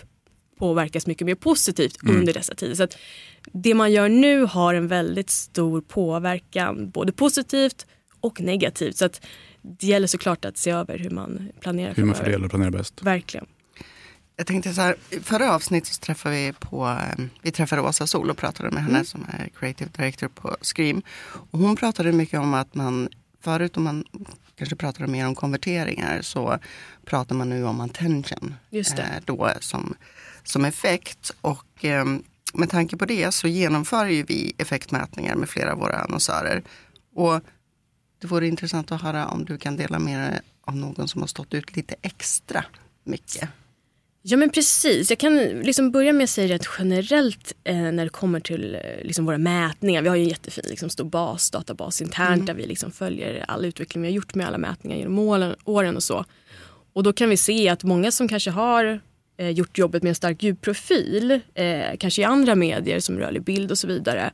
påverkas 0.58 1.06
mycket 1.06 1.26
mer 1.26 1.34
positivt 1.34 1.96
under 2.02 2.32
dessa 2.32 2.54
tider. 2.54 2.74
Så 2.74 2.82
att 2.82 2.96
det 3.52 3.74
man 3.74 3.92
gör 3.92 4.08
nu 4.08 4.44
har 4.44 4.74
en 4.74 4.88
väldigt 4.88 5.30
stor 5.30 5.80
påverkan 5.80 6.90
både 6.90 7.12
positivt 7.12 7.86
och 8.20 8.40
negativt. 8.40 8.96
Så 8.96 9.04
att 9.04 9.26
det 9.62 9.86
gäller 9.86 10.06
såklart 10.06 10.44
att 10.44 10.56
se 10.56 10.70
över 10.70 10.98
hur 10.98 11.10
man 11.10 11.48
planerar. 11.60 11.94
Hur 11.94 12.04
man 12.04 12.14
fördelar 12.14 12.44
och 12.44 12.50
planerar 12.50 12.70
bäst. 12.70 13.02
Verkligen. 13.02 13.46
Jag 14.36 14.46
tänkte 14.46 14.72
så 14.74 14.80
här, 14.80 14.96
förra 15.22 15.54
avsnittet 15.54 15.92
så 15.92 16.00
träffade 16.00 16.34
vi 16.34 16.52
på, 16.52 16.88
eh, 16.88 17.24
vi 17.42 17.50
träffade 17.50 17.82
Åsa 17.82 18.06
Sol 18.06 18.30
och 18.30 18.36
pratade 18.36 18.70
med 18.70 18.82
henne 18.82 19.04
som 19.04 19.26
är 19.28 19.48
creative 19.48 19.90
director 19.96 20.28
på 20.28 20.56
Scream. 20.62 21.02
Och 21.50 21.58
hon 21.58 21.76
pratade 21.76 22.12
mycket 22.12 22.40
om 22.40 22.54
att 22.54 22.74
man, 22.74 23.08
förut 23.40 23.76
om 23.76 23.84
man 23.84 24.04
kanske 24.56 24.76
pratade 24.76 25.10
mer 25.10 25.26
om 25.26 25.34
konverteringar 25.34 26.22
så 26.22 26.58
pratar 27.04 27.34
man 27.34 27.48
nu 27.48 27.64
om 27.64 27.80
attention 27.80 28.54
Just 28.70 28.96
det. 28.96 29.02
eh, 29.02 29.22
då 29.24 29.50
som, 29.60 29.94
som 30.48 30.64
effekt. 30.64 31.30
Och 31.40 31.84
eh, 31.84 32.04
med 32.54 32.70
tanke 32.70 32.96
på 32.96 33.04
det 33.04 33.34
så 33.34 33.48
genomför 33.48 34.06
ju 34.06 34.22
vi 34.22 34.52
effektmätningar 34.58 35.34
med 35.34 35.48
flera 35.48 35.72
av 35.72 35.78
våra 35.78 35.96
annonsörer. 35.96 36.62
Och 37.14 37.40
det 38.20 38.26
vore 38.26 38.46
intressant 38.46 38.92
att 38.92 39.02
höra 39.02 39.26
om 39.26 39.44
du 39.44 39.58
kan 39.58 39.76
dela 39.76 39.98
med 39.98 40.20
dig 40.20 40.40
av 40.60 40.76
någon 40.76 41.08
som 41.08 41.20
har 41.20 41.28
stått 41.28 41.54
ut 41.54 41.76
lite 41.76 41.94
extra 42.02 42.64
mycket. 43.04 43.48
Ja 44.22 44.36
men 44.36 44.50
precis. 44.50 45.10
Jag 45.10 45.18
kan 45.18 45.36
liksom 45.38 45.90
börja 45.90 46.12
med 46.12 46.24
att 46.24 46.30
säga 46.30 46.54
rätt 46.54 46.68
generellt 46.78 47.52
eh, 47.64 47.76
när 47.76 48.04
det 48.04 48.10
kommer 48.10 48.40
till 48.40 48.74
eh, 48.74 48.80
liksom 49.02 49.26
våra 49.26 49.38
mätningar. 49.38 50.02
Vi 50.02 50.08
har 50.08 50.16
ju 50.16 50.22
en 50.22 50.28
jättefin 50.28 50.64
liksom, 50.68 50.90
stor 50.90 51.04
bas, 51.04 51.50
databas 51.50 52.02
internt 52.02 52.46
där 52.46 52.54
vi 52.54 52.66
liksom 52.66 52.90
följer 52.92 53.44
all 53.48 53.64
utveckling 53.64 54.02
vi 54.02 54.08
har 54.08 54.14
gjort 54.14 54.34
med 54.34 54.46
alla 54.46 54.58
mätningar 54.58 54.96
genom 54.96 55.18
åren 55.64 55.96
och 55.96 56.02
så. 56.02 56.24
Och 56.92 57.02
då 57.02 57.12
kan 57.12 57.30
vi 57.30 57.36
se 57.36 57.68
att 57.68 57.84
många 57.84 58.10
som 58.10 58.28
kanske 58.28 58.50
har 58.50 59.00
eh, 59.38 59.50
gjort 59.50 59.78
jobbet 59.78 60.02
med 60.02 60.08
en 60.08 60.14
stark 60.14 60.42
ljudprofil, 60.42 61.40
eh, 61.54 61.96
kanske 61.98 62.22
i 62.22 62.24
andra 62.24 62.54
medier 62.54 63.00
som 63.00 63.18
rörlig 63.18 63.42
bild 63.42 63.70
och 63.70 63.78
så 63.78 63.86
vidare, 63.86 64.30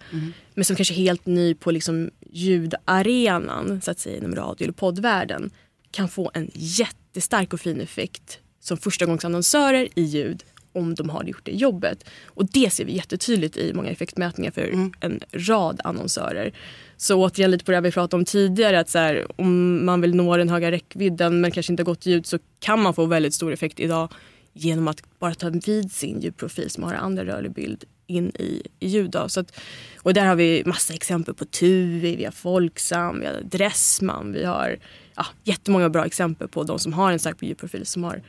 men 0.55 0.65
som 0.65 0.77
kanske 0.77 0.95
är 0.95 0.97
helt 0.97 1.27
ny 1.27 1.55
på 1.55 1.71
liksom 1.71 2.11
ljudarenan, 2.31 3.81
så 3.83 3.91
att 3.91 3.99
säga 3.99 4.17
inom 4.17 4.35
radio 4.35 4.65
eller 4.65 4.73
poddvärlden, 4.73 5.51
kan 5.91 6.09
få 6.09 6.31
en 6.35 6.51
jättestark 6.55 7.53
och 7.53 7.61
fin 7.61 7.81
effekt 7.81 8.39
som 8.61 8.77
förstagångsannonsörer 8.77 9.89
i 9.95 10.03
ljud 10.03 10.45
om 10.75 10.95
de 10.95 11.11
har 11.11 11.25
gjort 11.25 11.45
det 11.45 11.53
jobbet. 11.53 12.05
Och 12.27 12.47
det 12.47 12.73
ser 12.73 12.85
vi 12.85 12.97
jättetydligt 12.97 13.57
i 13.57 13.73
många 13.73 13.91
effektmätningar 13.91 14.51
för 14.51 14.91
en 15.01 15.21
rad 15.33 15.81
annonsörer. 15.85 16.53
Så 16.97 17.25
återigen 17.25 17.51
lite 17.51 17.65
på 17.65 17.73
det 17.73 17.81
vi 17.81 17.91
pratade 17.91 18.21
om 18.21 18.25
tidigare 18.25 18.81
att 18.81 18.91
så 18.91 18.99
här, 18.99 19.27
om 19.37 19.85
man 19.85 20.01
vill 20.01 20.15
nå 20.15 20.37
den 20.37 20.49
höga 20.49 20.71
räckvidden 20.71 21.41
men 21.41 21.51
kanske 21.51 21.73
inte 21.73 21.81
har 21.81 21.85
gått 21.87 22.07
ljud 22.07 22.27
så 22.27 22.39
kan 22.59 22.83
man 22.83 22.95
få 22.95 23.07
väldigt 23.07 23.35
stor 23.35 23.53
effekt 23.53 23.81
idag 23.81 24.13
genom 24.55 24.89
att 24.89 25.19
bara 25.19 25.35
ta 25.35 25.51
vid 25.51 25.93
sin 25.93 26.21
ljudprofil 26.21 26.71
som 26.71 26.83
har 26.83 26.95
andra 26.95 27.25
rörlig 27.25 27.53
bild 27.53 27.85
in 28.07 28.33
i, 28.39 28.63
i 28.81 28.89
ljud. 28.89 29.17
Så 29.27 29.41
att, 29.41 29.61
och 30.03 30.15
där 30.15 30.27
har 30.27 30.37
vi 30.37 30.63
massa 30.67 30.95
exempel 30.95 31.35
på 31.35 31.45
TUI, 31.45 32.17
vi 32.17 32.25
har 32.25 32.33
Folksam, 32.33 33.21
vi 33.21 33.27
har 33.27 33.41
Dressman, 33.43 34.33
vi 34.33 34.45
har 34.45 34.79
ja, 35.17 35.27
jättemånga 35.45 35.89
bra 35.89 36.07
exempel 36.07 36.49
på 36.49 36.63
de 36.63 36.79
som 36.79 36.93
har 36.93 37.13
en 37.13 37.19
stark 37.19 37.43
ljudprofil 37.43 37.87
som 37.87 38.05
har 38.05 38.23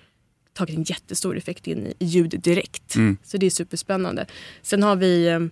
tagit 0.54 0.76
en 0.76 0.84
jättestor 0.84 1.38
effekt 1.38 1.68
in 1.68 1.94
i 2.00 2.06
ljud 2.06 2.40
direkt. 2.44 2.96
Så 3.24 3.38
det 3.38 3.46
är 3.46 3.50
superspännande. 3.50 4.26
Sen 4.62 4.84
har 4.84 4.96
vi 4.96 5.28
eh, 5.28 5.40
vi 5.40 5.50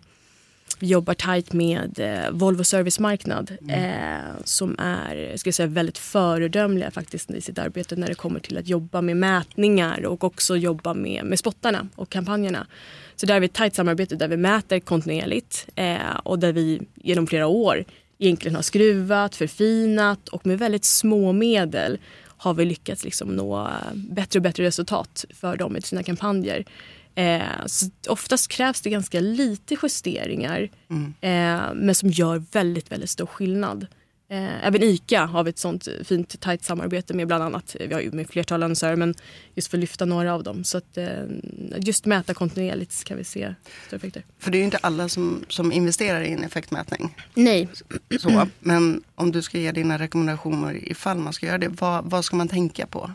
jobbar 0.83 1.13
tajt 1.13 1.53
med 1.53 1.99
eh, 1.99 2.31
Volvo 2.31 2.63
Servicemarknad 2.63 3.51
eh, 3.69 4.35
som 4.43 4.75
är 4.79 5.37
ska 5.37 5.47
jag 5.47 5.53
säga, 5.55 5.67
väldigt 5.67 5.97
föredömliga 5.97 6.91
faktiskt 6.91 7.31
i 7.31 7.41
sitt 7.41 7.59
arbete 7.59 7.95
när 7.95 8.07
det 8.07 8.15
kommer 8.15 8.39
till 8.39 8.57
att 8.57 8.67
jobba 8.67 9.01
med 9.01 9.17
mätningar 9.17 10.05
och 10.05 10.23
också 10.23 10.57
jobba 10.57 10.93
med, 10.93 11.25
med 11.25 11.39
spottarna 11.39 11.87
och 11.95 12.09
kampanjerna. 12.09 12.67
Så 13.15 13.25
där 13.25 13.33
har 13.33 13.41
vi 13.41 13.45
ett 13.45 13.53
tajt 13.53 13.75
samarbete 13.75 14.15
där 14.15 14.27
vi 14.27 14.37
mäter 14.37 14.79
kontinuerligt 14.79 15.67
eh, 15.75 16.15
och 16.23 16.39
där 16.39 16.53
vi 16.53 16.81
genom 16.95 17.27
flera 17.27 17.47
år 17.47 17.85
egentligen 18.17 18.55
har 18.55 18.61
skruvat, 18.61 19.35
förfinat 19.35 20.29
och 20.29 20.45
med 20.45 20.59
väldigt 20.59 20.85
små 20.85 21.31
medel 21.31 21.97
har 22.37 22.53
vi 22.53 22.65
lyckats 22.65 23.03
liksom 23.03 23.35
nå 23.35 23.61
eh, 23.61 23.93
bättre 23.93 24.39
och 24.39 24.43
bättre 24.43 24.63
resultat 24.63 25.25
för 25.33 25.57
dem 25.57 25.77
i 25.77 25.81
sina 25.81 26.03
kampanjer. 26.03 26.65
Eh, 27.15 27.65
så 27.65 27.89
oftast 28.07 28.47
krävs 28.47 28.81
det 28.81 28.89
ganska 28.89 29.19
lite 29.19 29.75
justeringar 29.83 30.69
eh, 31.21 31.73
men 31.75 31.95
som 31.95 32.09
gör 32.09 32.43
väldigt, 32.51 32.91
väldigt 32.91 33.09
stor 33.09 33.25
skillnad. 33.25 33.87
Eh, 34.29 34.67
även 34.67 34.83
ICA 34.83 35.25
har 35.25 35.43
vi 35.43 35.49
ett 35.49 35.59
sånt 35.59 35.87
fint 36.03 36.39
tajt 36.39 36.63
samarbete 36.63 37.13
med 37.13 37.27
bland 37.27 37.43
annat. 37.43 37.75
Vi 37.79 37.93
har 37.93 38.01
ju 38.01 38.11
med 38.11 38.29
flertal 38.29 38.63
annonsörer 38.63 38.95
men 38.95 39.15
just 39.55 39.67
för 39.67 39.77
att 39.77 39.81
lyfta 39.81 40.05
några 40.05 40.33
av 40.33 40.43
dem. 40.43 40.63
Så 40.63 40.77
att 40.77 40.97
eh, 40.97 41.23
just 41.77 42.05
mäta 42.05 42.33
kontinuerligt 42.33 43.03
kan 43.03 43.17
vi 43.17 43.23
se 43.23 43.55
stora 43.87 43.97
effekter. 43.97 44.23
För 44.39 44.51
det 44.51 44.57
är 44.57 44.59
ju 44.59 44.65
inte 44.65 44.77
alla 44.77 45.09
som, 45.09 45.45
som 45.47 45.71
investerar 45.71 46.21
i 46.21 46.31
en 46.31 46.43
effektmätning. 46.43 47.15
Nej, 47.33 47.69
Så, 48.19 48.47
men 48.59 49.03
om 49.15 49.31
du 49.31 49.41
ska 49.41 49.59
ge 49.59 49.71
dina 49.71 49.97
rekommendationer 49.97 50.91
ifall 50.91 51.17
man 51.17 51.33
ska 51.33 51.45
göra 51.45 51.57
det, 51.57 51.67
vad, 51.67 52.05
vad 52.05 52.25
ska 52.25 52.35
man 52.35 52.47
tänka 52.47 52.85
på? 52.85 53.11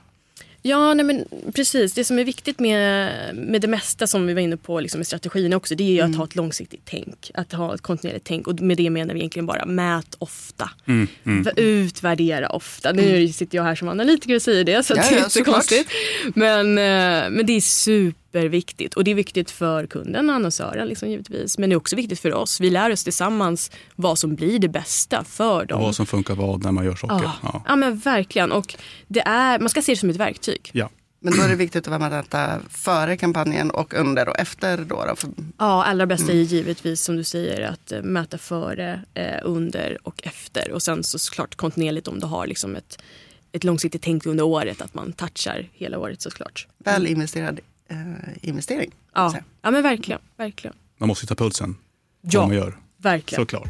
Ja, 0.62 0.95
nej 0.95 1.05
men 1.07 1.25
precis. 1.55 1.93
Det 1.93 2.05
som 2.05 2.19
är 2.19 2.25
viktigt 2.25 2.59
med, 2.61 3.11
med 3.37 3.61
det 3.61 3.69
mesta 3.69 4.07
som 4.07 4.27
vi 4.27 4.35
var 4.35 4.41
inne 4.41 4.57
på 4.57 4.81
liksom, 4.81 5.00
i 5.00 5.05
strategin 5.05 5.53
också, 5.55 5.75
det 5.75 5.85
är 5.85 5.93
ju 5.93 6.00
att 6.00 6.17
ha 6.17 6.25
ett 6.25 6.37
långsiktigt 6.37 6.81
tänk. 6.85 7.31
Att 7.35 7.53
ha 7.53 7.75
ett 7.75 7.81
kontinuerligt 7.81 8.27
tänk. 8.27 8.47
Och 8.47 8.61
med 8.61 8.77
det 8.77 8.91
menar 8.91 9.15
vi 9.15 9.21
egentligen 9.21 9.47
bara 9.47 9.67
mät 9.67 10.15
ofta. 10.19 10.71
V- 11.25 11.50
Utvärdera 11.57 12.49
ofta. 12.49 12.93
Nu 12.93 13.29
sitter 13.29 13.59
jag 13.59 13.65
här 13.65 13.75
som 13.75 13.88
analytiker 13.88 14.35
och 14.35 14.43
säger 14.43 14.65
det, 14.65 14.83
så 14.83 14.95
Ja, 14.97 15.03
det 15.03 15.15
är 15.15 15.19
ja, 15.19 15.25
inte 15.25 15.41
konstigt. 15.41 15.88
Men, 16.35 16.67
eh, 16.79 17.31
men 17.31 17.47
det 17.47 17.53
är 17.53 17.61
superviktigt. 18.32 18.94
Och 18.94 19.04
det 19.04 19.11
är 19.11 19.14
viktigt 19.14 19.50
för 19.50 19.87
kunden 19.87 20.28
och 20.28 20.35
annonsören 20.35 20.88
liksom, 20.88 21.08
givetvis. 21.08 21.58
Men 21.58 21.70
det 21.70 21.75
är 21.75 21.76
också 21.76 21.97
viktigt 21.97 22.20
för 22.20 22.35
oss. 22.35 22.61
Vi 22.61 22.70
lär 22.70 22.92
oss 22.92 23.04
tillsammans 23.04 23.70
vad 23.97 24.18
som 24.18 24.35
blir 24.35 24.58
det 24.58 24.68
bästa 24.68 25.25
för 25.25 25.64
dem. 25.64 25.78
Och 25.80 25.85
vad 25.87 25.94
som 25.94 26.06
funkar 26.06 26.35
vad 26.35 26.64
när 26.64 26.73
man 26.73 26.85
gör 26.85 26.94
saker. 26.94 27.25
Ja. 27.25 27.35
Ja. 27.42 27.62
ja, 27.66 27.76
men 27.76 27.99
verkligen. 27.99 28.52
Och 28.52 28.75
det 29.08 29.20
är, 29.20 29.58
man 29.58 29.68
ska 29.68 29.82
se 29.82 29.92
det 29.92 29.97
som 29.97 30.11
ett 30.11 30.16
verktyg. 30.16 30.70
Ja. 30.73 30.90
Men 31.20 31.37
då 31.37 31.42
är 31.42 31.49
det 31.49 31.56
viktigt 31.56 31.88
att 31.88 32.00
mäta 32.00 32.61
före 32.70 33.16
kampanjen 33.16 33.70
och 33.70 33.94
under 33.94 34.28
och 34.28 34.38
efter. 34.38 34.76
Då, 34.76 35.04
då. 35.08 35.16
För, 35.16 35.30
Ja, 35.58 35.85
allra 35.85 36.06
bästa 36.06 36.32
är 36.32 36.37
givetvis 36.37 37.02
som 37.02 37.16
du 37.16 37.25
säger 37.25 37.61
att 37.61 37.92
eh, 37.92 38.02
mäta 38.02 38.38
före, 38.38 39.02
eh, 39.14 39.38
under 39.42 39.99
och 40.02 40.20
efter. 40.26 40.73
Och 40.73 40.82
sen 40.82 41.04
så 41.04 41.18
såklart 41.18 41.54
kontinuerligt 41.54 42.08
om 42.08 42.20
du 42.20 42.26
har 42.26 42.47
liksom 42.47 42.76
ett, 42.76 43.02
ett 43.52 43.64
långsiktigt 43.64 44.02
tänk 44.02 44.26
under 44.26 44.44
året 44.44 44.80
att 44.80 44.94
man 44.94 45.12
touchar 45.12 45.68
hela 45.73 45.99
året 45.99 46.23
såklart. 46.23 46.66
väl 46.85 47.06
investerad 47.06 47.61
investering. 48.40 48.90
kan 49.12 49.23
man 49.25 49.33
Ja, 49.35 49.40
ja 49.62 49.71
men 49.71 49.83
verkligen. 49.83 50.21
verkligen. 50.37 50.76
Man 50.99 51.07
måste 51.09 51.25
ju 51.25 51.26
ta 51.28 51.35
pulsen 51.35 51.75
på 51.75 51.80
Ja. 52.30 52.47
man 52.47 52.57
gör. 52.57 52.76
Verkligen. 52.97 53.42
Såklart. 53.42 53.68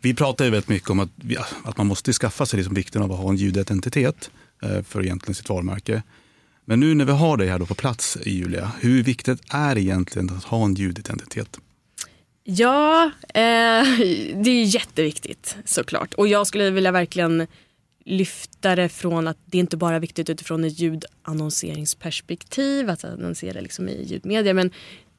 Vi 0.00 0.14
pratar 0.14 0.44
ju 0.44 0.50
väldigt 0.50 0.68
mycket 0.68 0.90
om 0.90 1.00
att, 1.00 1.10
att 1.64 1.76
man 1.76 1.86
måste 1.86 2.12
skaffa 2.12 2.46
sig 2.46 2.56
liksom 2.56 2.74
vikten 2.74 3.02
av 3.02 3.12
att 3.12 3.18
ha 3.18 3.28
en 3.30 3.36
ljudidentitet 3.36 4.30
eh, 4.62 4.82
för 4.82 5.02
egentligen 5.04 5.34
sitt 5.34 5.48
varumärke. 5.48 6.02
Men 6.64 6.80
nu 6.80 6.94
när 6.94 7.04
vi 7.04 7.12
har 7.12 7.36
dig 7.36 7.48
här 7.48 7.58
då 7.58 7.66
på 7.66 7.74
plats, 7.74 8.18
Julia, 8.24 8.72
hur 8.80 9.02
viktigt 9.02 9.40
är 9.50 9.74
det 9.74 9.80
egentligen 9.80 10.30
att 10.30 10.44
ha 10.44 10.64
en 10.64 10.74
ljudidentitet? 10.74 11.58
Ja, 12.44 13.04
eh, 13.28 13.40
det 14.42 14.50
är 14.50 14.64
jätteviktigt 14.64 15.56
såklart. 15.64 16.14
Och 16.14 16.28
jag 16.28 16.46
skulle 16.46 16.70
vilja 16.70 16.92
verkligen 16.92 17.46
lyfta 18.08 18.76
det 18.76 18.88
från 18.88 19.28
att 19.28 19.38
det 19.44 19.58
inte 19.58 19.76
bara 19.76 19.96
är 19.96 20.00
viktigt 20.00 20.30
utifrån 20.30 20.64
ett 20.64 20.80
ljudannonseringsperspektiv, 20.80 22.90
att 22.90 23.04
annonsera 23.04 23.60
liksom 23.60 23.88
i 23.88 24.04
ljudmedia, 24.04 24.54
men 24.54 24.70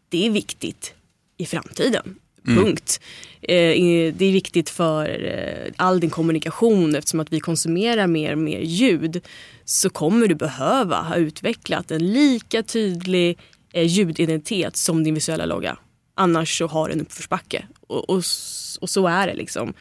det 0.10 0.26
är 0.26 0.30
viktigt 0.30 0.94
i 1.38 1.46
framtiden. 1.46 2.16
Punkt. 2.46 3.00
Eh, 3.42 4.14
det 4.14 4.26
är 4.26 4.32
viktigt 4.32 4.70
för 4.70 5.26
eh, 5.26 5.72
all 5.78 6.00
din 6.00 6.10
kommunikation 6.10 6.96
eftersom 6.96 7.20
att 7.20 7.34
vi 7.34 7.40
konsumerar 7.40 8.08
mer 8.08 8.32
och 8.32 8.38
mer 8.38 8.60
ljud 8.60 9.22
så 9.66 9.90
kommer 9.90 10.28
du 10.28 10.36
behöva 10.36 11.02
ha 11.02 11.16
utvecklat 11.16 11.92
en 11.92 12.14
lika 12.14 12.64
tydlig 12.64 13.40
eh, 13.74 13.88
ljudidentitet 13.88 14.78
som 14.78 15.04
din 15.04 15.14
visuella 15.14 15.46
logga. 15.46 15.78
Annars 16.16 16.58
så 16.58 16.68
har 16.68 16.88
du 16.88 16.94
en 16.94 17.02
uppförsbacke. 17.02 17.68
Och, 17.88 18.10
och, 18.10 18.24
och 18.82 18.90
så 18.90 19.08
är 19.08 19.28
det 19.28 19.34
liksom. 19.34 19.74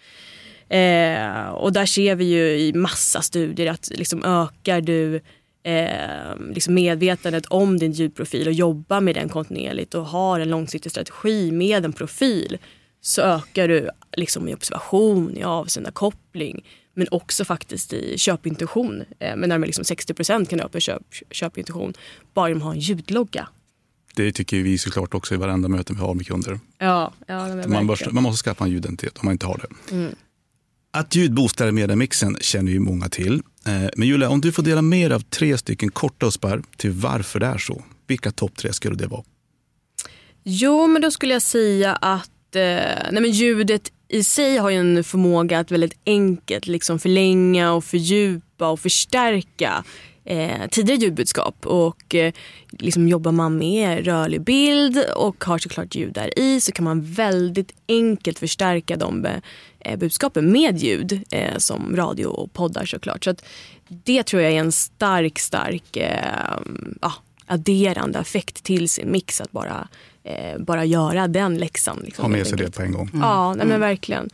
Eh, 0.69 1.49
och 1.49 1.73
där 1.73 1.87
ser 1.87 2.15
vi 2.15 2.25
ju 2.25 2.59
i 2.59 2.73
massa 2.73 3.23
studier 3.23 3.71
att 3.71 3.89
liksom 3.91 4.25
ökar 4.25 4.81
du 4.81 5.21
eh, 5.63 6.37
liksom 6.55 6.75
medvetandet 6.75 7.47
om 7.47 7.79
din 7.79 7.93
ljudprofil 7.93 8.47
och 8.47 8.53
jobbar 8.53 9.01
med 9.01 9.15
den 9.15 9.29
kontinuerligt 9.29 9.95
och 9.95 10.05
har 10.05 10.41
en 10.41 10.49
långsiktig 10.49 10.93
strategi 10.93 11.53
med 11.53 11.85
en 11.85 11.93
profil 11.93 12.59
så 13.01 13.23
ökar 13.23 13.69
du 13.69 13.91
liksom 14.17 14.49
i 14.49 14.55
observation, 14.55 15.37
i 15.37 15.43
avsändarkoppling 15.43 16.65
men 16.95 17.07
också 17.11 17.45
faktiskt 17.45 17.93
i 17.93 18.19
köpintuition. 18.19 19.03
Eh, 19.19 19.37
med 19.37 19.49
närmare 19.49 19.67
liksom 19.67 19.85
60 19.85 20.15
procent 20.15 20.51
kan 20.51 20.61
öka 20.61 20.81
köp, 20.81 21.03
köpintuition 21.31 21.95
bara 22.35 22.49
genom 22.49 22.63
att 22.63 22.65
ha 22.65 22.73
en 22.73 22.81
ljudlogga. 22.81 23.49
Det 24.15 24.33
tycker 24.33 24.57
vi 24.57 24.79
såklart 24.79 25.15
också 25.15 25.35
i 25.35 25.37
varenda 25.37 25.69
möte 25.69 25.93
vi 25.93 26.01
har 26.01 26.15
med 26.15 26.27
kunder. 26.27 26.61
Ja, 26.79 27.13
ja 27.27 27.49
men 27.49 27.71
Man, 27.71 27.87
måste, 27.87 28.11
man 28.11 28.23
måste 28.23 28.45
skaffa 28.45 28.65
en 28.65 28.71
ljudidentitet 28.71 29.19
om 29.19 29.27
man 29.27 29.33
inte 29.33 29.47
har 29.47 29.61
det. 29.69 29.95
Att 30.91 31.15
ljud 31.15 31.35
boostar 31.35 31.71
mediamixen 31.71 32.37
känner 32.41 32.73
ju 32.73 32.81
många 32.81 33.09
till. 33.09 33.43
Eh, 33.67 33.89
men 33.97 34.09
Julia, 34.09 34.29
om 34.29 34.41
du 34.41 34.53
får 34.53 34.63
dela 34.63 34.83
med 34.83 35.11
dig 35.11 35.17
av 35.17 35.21
tre 35.21 35.59
stycken 35.59 35.91
korta 35.91 36.27
uspar 36.27 36.63
till 36.77 36.91
varför 36.91 37.41
det 37.41 37.47
är 37.47 37.59
så. 37.59 37.85
Vilka 38.07 38.31
topp 38.31 38.57
tre 38.57 38.73
skulle 38.73 38.97
det 38.97 39.07
vara? 39.07 39.23
Jo, 40.45 40.87
men 40.87 41.03
då 41.03 41.11
skulle 41.11 41.33
jag 41.33 41.43
säga 41.43 41.95
att 41.95 42.57
eh, 42.57 42.63
nej 43.11 43.23
men 43.23 43.31
ljudet 43.31 43.93
i 44.09 44.25
sig 44.25 44.57
har 44.57 44.71
ju 44.71 44.77
en 44.77 45.05
förmåga 45.05 45.59
att 45.59 45.71
väldigt 45.71 45.99
enkelt 46.07 46.67
liksom 46.67 46.99
förlänga 46.99 47.73
och 47.73 47.85
fördjupa 47.85 48.69
och 48.69 48.81
förstärka 48.81 49.85
eh, 50.25 50.69
tidigare 50.71 51.01
ljudbudskap. 51.01 51.67
Och 51.67 52.15
eh, 52.15 52.33
liksom 52.71 53.09
jobbar 53.09 53.33
man 53.33 53.59
med 53.59 54.05
rörlig 54.05 54.41
bild 54.41 55.05
och 55.17 55.45
har 55.45 55.59
såklart 55.59 55.95
ljud 55.95 56.13
där 56.13 56.39
i 56.39 56.61
så 56.61 56.73
kan 56.73 56.85
man 56.85 57.03
väldigt 57.03 57.73
enkelt 57.89 58.39
förstärka 58.39 58.97
de 58.97 59.25
eh, 59.25 59.41
budskapen 59.99 60.53
med 60.53 60.79
ljud 60.79 61.25
eh, 61.31 61.57
som 61.57 61.97
radio 61.97 62.27
och 62.27 62.53
poddar 62.53 62.85
såklart. 62.85 63.25
Så 63.25 63.35
det 63.89 64.23
tror 64.23 64.43
jag 64.43 64.53
är 64.53 64.61
en 64.61 64.73
stark, 64.73 65.39
stark 65.39 65.97
eh, 65.97 66.59
ja, 67.01 67.13
adderande 67.47 68.19
effekt 68.19 68.63
till 68.65 68.89
sin 68.89 69.13
mix 69.13 69.41
att 69.41 69.53
bara, 69.53 69.89
eh, 70.25 70.59
bara 70.59 70.85
göra 70.85 71.29
den 71.29 71.59
läxan. 71.59 72.01
Liksom, 72.05 72.23
ha 72.23 72.29
med 72.29 72.47
sig 72.47 72.59
det 72.59 72.71
på 72.71 72.83
en 72.83 72.93
gång. 72.93 73.09
Mm. 73.13 73.21
Ja, 73.21 73.55
nej, 73.55 73.67
men 73.67 73.81
verkligen. 73.81 74.31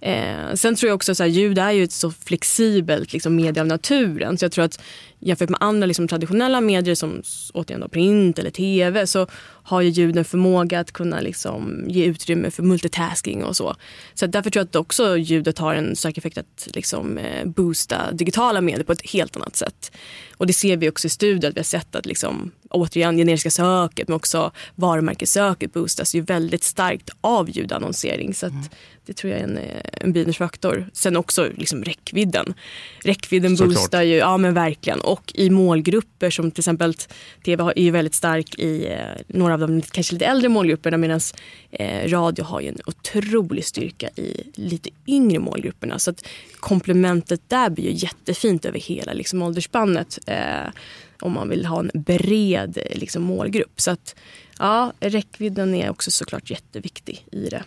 Eh, 0.00 0.54
sen 0.54 0.76
tror 0.76 0.88
jag 0.88 0.94
också 0.94 1.12
att 1.12 1.30
ljud 1.30 1.58
är 1.58 1.70
ju 1.70 1.84
ett 1.84 1.92
så 1.92 2.10
flexibelt 2.10 3.12
liksom, 3.12 3.36
medie 3.36 3.60
av 3.60 3.66
naturen. 3.66 4.38
Så 4.38 4.44
jag 4.44 4.52
tror 4.52 4.64
att 4.64 4.80
jämfört 5.18 5.48
med 5.48 5.58
andra 5.60 5.86
liksom, 5.86 6.08
traditionella 6.08 6.60
medier 6.60 6.94
som 6.94 7.22
återigen 7.54 7.80
då, 7.80 7.88
print 7.88 8.38
eller 8.38 8.50
tv 8.50 9.06
så 9.06 9.26
har 9.62 9.80
ju 9.80 9.88
ljud 9.88 10.18
en 10.18 10.24
förmåga 10.24 10.80
att 10.80 10.92
kunna 10.92 11.20
liksom, 11.20 11.84
ge 11.88 12.04
utrymme 12.04 12.50
för 12.50 12.62
multitasking 12.62 13.44
och 13.44 13.56
så. 13.56 13.76
Så 14.14 14.26
därför 14.26 14.50
tror 14.50 14.60
jag 14.60 14.68
att 14.68 14.76
också 14.76 15.16
ljudet 15.16 15.58
har 15.58 15.74
en 15.74 15.96
stark 15.96 16.18
effekt 16.18 16.38
att 16.38 16.68
liksom, 16.74 17.18
eh, 17.18 17.46
boosta 17.46 18.12
digitala 18.12 18.60
medier 18.60 18.84
på 18.84 18.92
ett 18.92 19.10
helt 19.10 19.36
annat 19.36 19.56
sätt. 19.56 19.92
Och 20.36 20.46
det 20.46 20.52
ser 20.52 20.76
vi 20.76 20.90
också 20.90 21.06
i 21.06 21.10
studier 21.10 21.50
att 21.50 21.56
vi 21.56 21.60
har 21.60 21.64
sett 21.64 21.94
att 21.94 22.06
liksom, 22.06 22.50
återigen 22.70 23.16
generiska 23.16 23.50
söket 23.50 24.08
men 24.08 24.16
också 24.16 24.52
varumärkessöket 24.74 25.72
boostas 25.72 26.14
ju 26.14 26.20
väldigt 26.20 26.64
starkt 26.64 27.10
av 27.20 27.50
ljudannonsering. 27.50 28.34
Så 28.34 28.46
mm. 28.46 28.62
det 29.06 29.12
tror 29.12 29.32
jag 29.32 29.40
är 29.40 29.44
en, 29.44 29.58
eh, 29.58 29.80
en 29.92 30.12
bidragsfaktor. 30.12 30.90
Sen 30.92 31.16
också 31.16 31.48
liksom 31.56 31.84
räckvidden. 31.84 32.54
Räckvidden 33.04 33.56
Såklart. 33.56 33.74
boostar 33.74 34.02
ju, 34.02 34.16
ja 34.16 34.36
men 34.36 34.54
verkligen. 34.54 35.00
Och 35.00 35.32
i 35.34 35.50
målgrupper 35.50 36.30
som 36.30 36.50
till 36.50 36.60
exempel 36.60 36.94
tv 37.44 37.72
är 37.76 37.82
ju 37.82 37.90
väldigt 37.90 38.14
stark 38.14 38.58
i 38.58 38.86
eh, 38.86 38.98
några 39.26 39.54
av 39.54 39.60
de 39.60 39.82
kanske 39.82 40.12
lite 40.12 40.26
äldre 40.26 40.48
målgrupperna 40.48 40.96
medan 40.96 41.20
eh, 41.70 42.08
radio 42.08 42.44
har 42.44 42.60
ju 42.60 42.68
en 42.68 42.80
otrolig 42.86 43.64
styrka 43.64 44.08
i 44.08 44.50
lite 44.54 44.90
yngre 45.06 45.38
målgrupperna. 45.38 45.98
Så 45.98 46.10
att 46.10 46.26
komplementet 46.60 47.40
där 47.48 47.70
blir 47.70 47.84
ju 47.84 47.92
jättefint 47.92 48.64
över 48.64 48.78
hela 48.78 49.12
liksom, 49.12 49.42
åldersspannet. 49.42 50.18
Eh, 50.26 50.68
om 51.20 51.32
man 51.32 51.48
vill 51.48 51.66
ha 51.66 51.80
en 51.80 51.90
bred 51.94 52.78
liksom, 52.94 53.22
målgrupp. 53.22 53.80
Så 53.80 53.90
att 53.90 54.14
ja, 54.58 54.92
räckvidden 55.00 55.74
är 55.74 55.90
också 55.90 56.10
såklart 56.10 56.50
jätteviktig 56.50 57.26
i 57.32 57.48
det. 57.48 57.62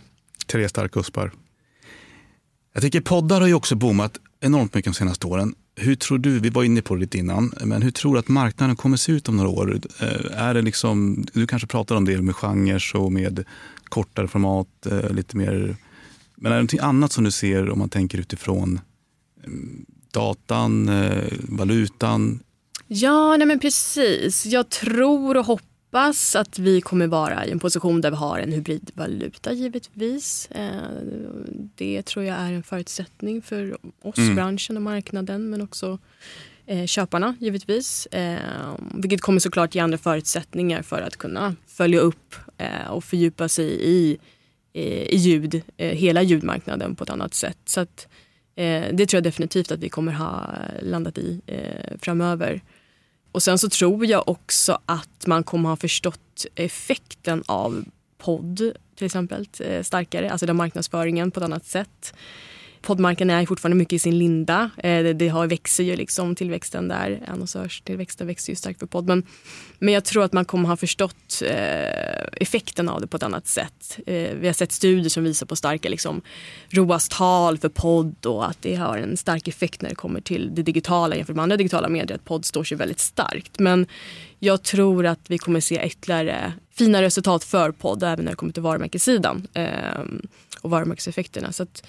Tre 0.48 0.70
starka 0.70 1.00
uspar. 1.00 1.32
Jag 2.74 2.84
tycker 2.84 3.02
poddar 3.02 3.42
har 3.42 3.48
ju 3.48 3.54
också 3.54 3.76
boomat 3.76 4.20
enormt 4.42 4.74
mycket 4.74 4.94
de 4.94 4.98
senaste 4.98 5.28
åren. 5.28 5.56
Hur 5.76 5.96
tror 5.96 6.18
du, 6.18 6.40
vi 6.40 6.50
var 6.50 6.64
inne 6.64 6.82
på 6.82 6.96
det 6.96 7.02
lite 7.02 7.18
innan, 7.18 7.54
men 7.66 7.82
hur 7.82 7.92
tror 7.92 8.14
du 8.14 8.20
att 8.20 8.28
marknaden 8.28 8.76
kommer 8.76 8.98
se 8.98 9.12
ut 9.12 9.30
om 9.30 9.38
några 9.38 9.50
år? 9.50 9.80
Eh, 10.02 10.42
är 10.42 10.54
det 10.54 10.62
liksom, 10.62 11.26
du 11.34 11.48
kanske 11.48 11.68
pratar 11.68 11.96
om 11.96 12.06
det 12.06 12.22
med 12.22 12.36
genrer 12.36 12.96
och 12.96 13.12
med 13.12 13.44
kortare 13.84 14.28
format, 14.28 14.86
eh, 14.86 15.10
lite 15.10 15.38
mer, 15.38 15.76
men 16.36 16.52
är 16.52 16.56
det 16.56 16.56
någonting 16.56 16.80
annat 16.80 17.12
som 17.12 17.24
du 17.24 17.32
ser 17.32 17.70
om 17.70 17.80
man 17.80 17.90
tänker 17.90 18.18
utifrån 18.18 18.80
mm, 19.46 19.86
datan, 20.12 20.90
eh, 20.90 21.34
valutan, 21.42 22.40
Ja, 22.96 23.38
nej 23.38 23.48
men 23.48 23.60
precis. 23.60 24.46
Jag 24.46 24.70
tror 24.70 25.38
och 25.38 25.46
hoppas 25.46 26.36
att 26.36 26.60
vi 26.60 26.82
kommer 26.82 27.08
vara 27.08 27.46
i 27.46 27.52
en 27.52 27.60
position 27.60 28.02
där 28.02 28.10
vi 28.10 28.16
har 28.16 28.40
en 28.40 28.52
hybridvaluta 28.52 29.54
givetvis. 29.54 30.52
Eh, 30.52 30.72
det 31.76 32.04
tror 32.06 32.26
jag 32.26 32.38
är 32.38 32.52
en 32.52 32.64
förutsättning 32.64 33.42
för 33.42 33.78
oss, 34.02 34.18
mm. 34.18 34.36
branschen 34.36 34.78
och 34.78 34.84
marknaden 34.84 35.50
men 35.50 35.62
också 35.62 36.00
eh, 36.66 36.86
köparna 36.86 37.36
givetvis. 37.40 38.06
Eh, 38.06 38.76
vilket 38.96 39.22
kommer 39.22 39.40
såklart 39.40 39.76
ge 39.76 39.82
andra 39.82 39.98
förutsättningar 39.98 40.82
för 40.82 41.02
att 41.02 41.18
kunna 41.18 41.56
följa 41.68 42.00
upp 42.00 42.36
och 42.90 43.04
fördjupa 43.04 43.50
sig 43.50 43.66
i, 43.82 44.18
i 44.74 45.18
ljud, 45.18 45.62
hela 45.78 46.22
ljudmarknaden 46.22 46.96
på 46.96 47.04
ett 47.04 47.10
annat 47.10 47.34
sätt. 47.34 47.58
Så 47.66 47.80
att, 47.80 48.08
det 48.92 49.06
tror 49.06 49.18
jag 49.18 49.24
definitivt 49.24 49.72
att 49.72 49.80
vi 49.80 49.90
kommer 49.90 50.12
ha 50.12 50.56
landat 50.82 51.18
i 51.18 51.42
framöver. 52.02 52.62
Och 53.34 53.44
sen 53.44 53.58
så 53.58 53.70
tror 53.70 54.06
jag 54.06 54.30
också 54.30 54.80
att 54.86 55.28
man 55.28 55.44
kommer 55.44 55.70
ha 55.70 55.76
förstått 55.76 56.46
effekten 56.56 57.44
av 57.46 57.86
podd 58.18 58.74
till 58.96 59.06
exempel 59.06 59.48
eh, 59.60 59.84
starkare, 59.84 60.32
alltså 60.32 60.46
den 60.46 60.56
marknadsföringen 60.56 61.32
på 61.32 61.40
ett 61.40 61.44
annat 61.44 61.66
sätt. 61.66 62.14
Poddmarken 62.84 63.30
är 63.30 63.46
fortfarande 63.46 63.78
mycket 63.78 63.94
i 63.94 64.00
sin 64.00 64.20
linda. 64.20 64.70
Eh, 64.78 65.04
det, 65.04 65.14
det 65.14 65.28
har, 65.28 65.48
växer 65.48 65.84
ju 65.84 65.96
liksom 65.96 66.36
tillväxten 66.36 66.88
där. 66.88 67.24
Annonsörstillväxten 67.28 68.28
växer 68.28 68.52
ju 68.52 68.56
starkt 68.56 68.80
för 68.80 68.88
podd. 68.88 69.08
Men, 69.08 69.24
men 69.80 69.94
jag 69.94 70.04
tror 70.04 70.24
att 70.24 70.34
man 70.34 70.46
kommer 70.46 70.70
ha 70.70 70.78
förstått 70.78 71.42
eh, 71.46 72.24
effekten 72.42 72.90
av 72.90 73.02
det 73.02 73.08
på 73.08 73.18
ett 73.18 73.24
annat 73.24 73.48
sätt. 73.48 74.00
Eh, 74.08 74.30
vi 74.40 74.48
har 74.48 74.54
sett 74.54 74.72
studier 74.72 75.10
som 75.10 75.24
visar 75.24 75.46
på 75.46 75.56
starka 75.56 75.90
liksom, 75.90 76.22
ROAS-tal 76.70 77.58
för 77.58 77.70
podd 77.70 78.26
och 78.26 78.50
att 78.50 78.62
det 78.62 78.76
har 78.76 78.98
en 78.98 79.18
stark 79.18 79.48
effekt 79.48 79.82
när 79.82 79.90
det 79.90 79.96
kommer 79.96 80.22
till 80.22 80.56
det 80.56 80.64
digitala 80.64 81.16
jämfört 81.16 81.36
med 81.36 81.44
andra 81.44 81.58
digitala 81.58 81.90
medier. 81.90 82.16
Att 82.16 82.26
podd 82.26 82.46
står 82.46 82.64
sig 82.64 82.78
väldigt 82.78 83.00
starkt. 83.00 83.60
Men 83.60 83.88
jag 84.40 84.64
tror 84.64 85.06
att 85.06 85.20
vi 85.28 85.38
kommer 85.38 85.60
se 85.60 85.86
ytterligare 85.86 86.54
fina 86.72 87.02
resultat 87.02 87.44
för 87.44 87.72
podd 87.72 88.04
även 88.04 88.26
när 88.26 88.32
det 88.32 88.36
kommer 88.36 88.54
till 88.54 88.64
varumärkessidan 88.64 89.48
eh, 89.54 89.70
och 90.62 90.70
varumärkeseffekterna. 90.70 91.52
Så 91.52 91.64
att, 91.64 91.84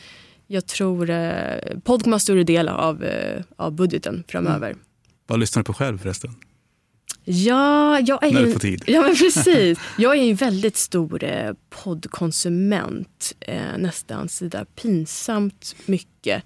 jag 0.46 0.66
tror 0.66 1.10
eh, 1.10 1.56
podd 1.84 2.02
kommer 2.02 2.14
ha 2.14 2.20
större 2.20 2.44
del 2.44 2.68
av, 2.68 3.04
eh, 3.04 3.42
av 3.56 3.72
budgeten 3.72 4.24
framöver. 4.28 4.70
Mm. 4.70 4.78
Vad 5.26 5.40
lyssnar 5.40 5.62
du 5.62 5.64
på 5.64 5.74
själv 5.74 5.98
förresten? 5.98 6.34
Ja, 7.24 8.00
jag 8.00 8.24
är 8.24 8.32
När 8.32 8.42
du 8.42 8.52
får 8.52 8.60
tid. 8.60 8.82
Ja, 8.86 9.02
men 9.02 9.14
precis. 9.16 9.78
Jag 9.98 10.16
är 10.16 10.30
en 10.30 10.36
väldigt 10.36 10.76
stor 10.76 11.24
eh, 11.24 11.52
poddkonsument. 11.70 13.34
Eh, 13.40 13.78
nästan 13.78 14.28
sådär 14.28 14.64
pinsamt 14.64 15.76
mycket. 15.86 16.42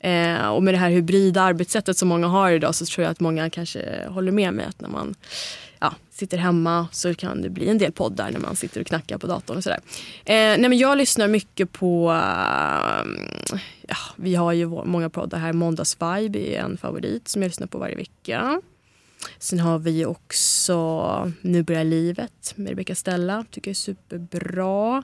Eh, 0.00 0.48
och 0.48 0.62
med 0.62 0.74
det 0.74 0.78
här 0.78 0.90
hybrida 0.90 1.42
arbetssättet 1.42 1.98
som 1.98 2.08
många 2.08 2.26
har 2.26 2.50
idag 2.50 2.74
så 2.74 2.86
tror 2.86 3.02
jag 3.02 3.10
att 3.10 3.20
många 3.20 3.50
kanske 3.50 4.06
håller 4.08 4.32
med 4.32 4.54
mig 4.54 4.66
att 4.66 4.80
när 4.80 4.88
man 4.88 5.14
ja, 5.84 5.94
sitter 6.10 6.38
hemma 6.38 6.88
så 6.92 7.14
kan 7.14 7.42
det 7.42 7.50
bli 7.50 7.68
en 7.68 7.78
del 7.78 7.92
poddar 7.92 8.30
när 8.30 8.40
man 8.40 8.56
sitter 8.56 8.80
och 8.80 8.86
knackar 8.86 9.18
på 9.18 9.26
datorn 9.26 9.56
och 9.56 9.62
sådär. 9.62 9.80
Eh, 10.24 10.34
nej 10.34 10.68
men 10.68 10.78
jag 10.78 10.98
lyssnar 10.98 11.28
mycket 11.28 11.72
på, 11.72 12.10
uh, 12.10 13.12
ja, 13.88 13.96
vi 14.16 14.34
har 14.34 14.52
ju 14.52 14.66
många 14.66 15.10
poddar 15.10 15.38
här, 15.38 15.52
Måndagsvibe 15.52 16.38
är 16.38 16.60
en 16.60 16.76
favorit 16.76 17.28
som 17.28 17.42
jag 17.42 17.48
lyssnar 17.48 17.66
på 17.66 17.78
varje 17.78 17.96
vecka. 17.96 18.60
Sen 19.38 19.60
har 19.60 19.78
vi 19.78 20.06
också 20.06 21.32
Nu 21.40 21.62
börjar 21.62 21.84
livet 21.84 22.52
med 22.56 22.68
Rebecca 22.68 22.94
Stella, 22.94 23.44
tycker 23.50 23.68
jag 23.68 23.72
är 23.72 23.74
superbra. 23.74 25.02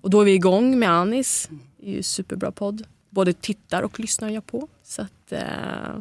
Och 0.00 0.10
då 0.10 0.20
är 0.20 0.24
vi 0.24 0.32
igång 0.32 0.78
med 0.78 0.90
Anis, 0.90 1.48
det 1.76 1.90
är 1.90 1.94
ju 1.94 2.02
superbra 2.02 2.52
podd. 2.52 2.82
Både 3.10 3.32
tittar 3.32 3.82
och 3.82 4.00
lyssnar 4.00 4.28
jag 4.28 4.46
på. 4.46 4.68
Så 4.82 5.02
att, 5.02 5.32
uh, 5.32 6.00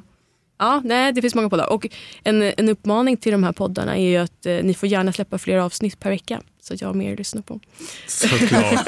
Ja, 0.59 0.81
nej, 0.85 1.13
det 1.13 1.21
finns 1.21 1.35
många 1.35 1.49
poddar. 1.49 1.69
Och 1.69 1.87
en, 2.23 2.41
en 2.41 2.69
uppmaning 2.69 3.17
till 3.17 3.31
de 3.31 3.43
här 3.43 3.51
poddarna 3.51 3.97
är 3.97 4.19
att 4.19 4.45
eh, 4.45 4.55
ni 4.63 4.73
får 4.73 4.89
gärna 4.89 5.13
släppa 5.13 5.37
fler 5.37 5.57
avsnitt 5.57 5.99
per 5.99 6.09
vecka. 6.09 6.41
Så 6.61 6.73
att 6.73 6.81
jag 6.81 6.89
har 6.89 6.93
mer 6.93 7.11
att 7.11 7.17
lyssna 7.17 7.41
på. 7.41 7.59
Såklart. 8.07 8.87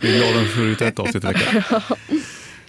vi 0.00 0.14
är 0.14 0.18
glada 0.18 0.38
om 0.38 0.44
vi 0.44 0.48
får 0.48 0.64
ut 0.64 0.80
ett 0.80 0.98
avsnitt 0.98 1.24
i 1.24 1.26
veckan. 1.26 1.62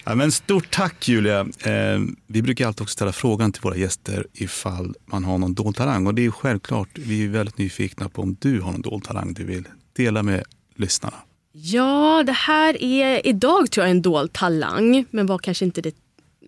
Ja, 0.03 0.15
men 0.15 0.31
stort 0.31 0.71
tack 0.71 1.07
Julia. 1.07 1.39
Eh, 1.39 1.99
vi 2.27 2.41
brukar 2.41 2.67
alltid 2.67 2.81
också 2.81 2.93
ställa 2.93 3.11
frågan 3.11 3.51
till 3.51 3.61
våra 3.61 3.75
gäster 3.75 4.27
ifall 4.33 4.95
man 5.05 5.23
har 5.23 5.37
någon 5.37 5.53
dold 5.53 5.75
talang. 5.75 6.07
Och 6.07 6.15
det 6.15 6.25
är 6.25 6.31
självklart, 6.31 6.89
vi 6.93 7.23
är 7.25 7.29
väldigt 7.29 7.57
nyfikna 7.57 8.09
på 8.09 8.21
om 8.21 8.37
du 8.39 8.61
har 8.61 8.71
någon 8.71 8.81
dold 8.81 9.03
talang 9.03 9.33
du 9.33 9.43
vill 9.43 9.67
dela 9.93 10.23
med 10.23 10.43
lyssnarna. 10.75 11.17
Ja, 11.53 12.23
det 12.25 12.31
här 12.31 12.83
är 12.83 13.27
idag 13.27 13.71
tror 13.71 13.85
jag 13.85 13.91
en 13.91 14.01
dold 14.01 14.33
talang, 14.33 15.05
men 15.11 15.25
var 15.25 15.37
kanske 15.37 15.65
inte 15.65 15.81
det 15.81 15.95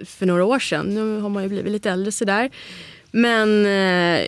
för 0.06 0.26
några 0.26 0.46
år 0.46 0.60
sedan. 0.60 0.86
Nu 0.86 1.20
har 1.20 1.30
man 1.30 1.44
ju 1.44 1.50
blivit 1.50 1.72
lite 1.72 1.92
äldre 1.92 2.12
sådär. 2.12 2.50
Men 3.12 3.66
eh, 3.66 4.26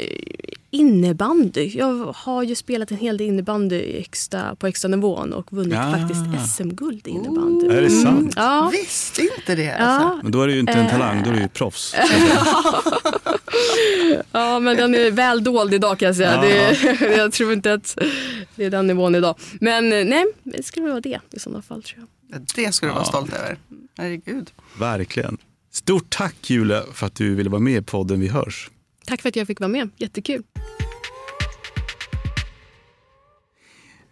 innebandy. 0.75 1.71
Jag 1.73 2.13
har 2.15 2.43
ju 2.43 2.55
spelat 2.55 2.91
en 2.91 2.97
hel 2.97 3.17
del 3.17 3.27
innebandy 3.27 3.99
extra, 3.99 4.55
på 4.55 4.67
extra 4.67 4.87
nivån 4.87 5.33
och 5.33 5.53
vunnit 5.53 5.73
ja. 5.73 5.91
faktiskt 5.91 6.55
SM-guld 6.55 7.07
i 7.07 7.09
innebandy. 7.09 7.67
Oh. 7.67 7.75
Är 7.75 7.81
det 7.81 7.89
sant? 7.89 8.19
Mm, 8.19 8.33
ja. 8.35 8.69
Visste 8.73 9.21
inte 9.21 9.55
det. 9.55 9.71
Alltså. 9.71 10.07
Ja. 10.07 10.19
Men 10.23 10.31
då 10.31 10.41
är 10.41 10.47
det 10.47 10.53
ju 10.53 10.59
inte 10.59 10.73
en 10.73 10.89
talang, 10.89 11.23
då 11.23 11.29
är 11.29 11.33
det 11.33 11.41
ju 11.41 11.47
proffs. 11.47 11.95
ja, 14.31 14.59
men 14.59 14.77
den 14.77 14.95
är 14.95 15.11
väl 15.11 15.43
dold 15.43 15.73
idag 15.73 15.99
kan 15.99 16.05
jag 16.05 16.15
säga. 16.15 16.41
Det, 16.41 16.77
jag 17.17 17.31
tror 17.31 17.53
inte 17.53 17.73
att 17.73 17.97
det 18.55 18.65
är 18.65 18.69
den 18.69 18.87
nivån 18.87 19.15
idag. 19.15 19.35
Men 19.59 19.93
eh, 19.93 20.05
nej, 20.05 20.25
det 20.43 20.63
skulle 20.63 20.87
vara 20.87 21.01
det 21.01 21.19
i 21.31 21.39
sådana 21.39 21.61
fall 21.61 21.83
tror 21.83 22.07
jag. 22.29 22.41
Det 22.55 22.71
skulle 22.71 22.91
du 22.91 22.95
vara 22.95 23.05
stolt 23.05 23.33
över. 23.33 23.57
Herregud. 23.97 24.51
Verkligen. 24.79 25.37
Stort 25.75 26.09
tack 26.09 26.49
Julia 26.49 26.83
för 26.93 27.07
att 27.07 27.15
du 27.15 27.35
ville 27.35 27.49
vara 27.49 27.61
med 27.61 27.77
i 27.77 27.81
podden 27.81 28.19
Vi 28.19 28.27
hörs. 28.27 28.69
Tack 29.05 29.21
för 29.21 29.29
att 29.29 29.35
jag 29.35 29.47
fick 29.47 29.59
vara 29.59 29.67
med. 29.67 29.89
Jättekul. 29.97 30.43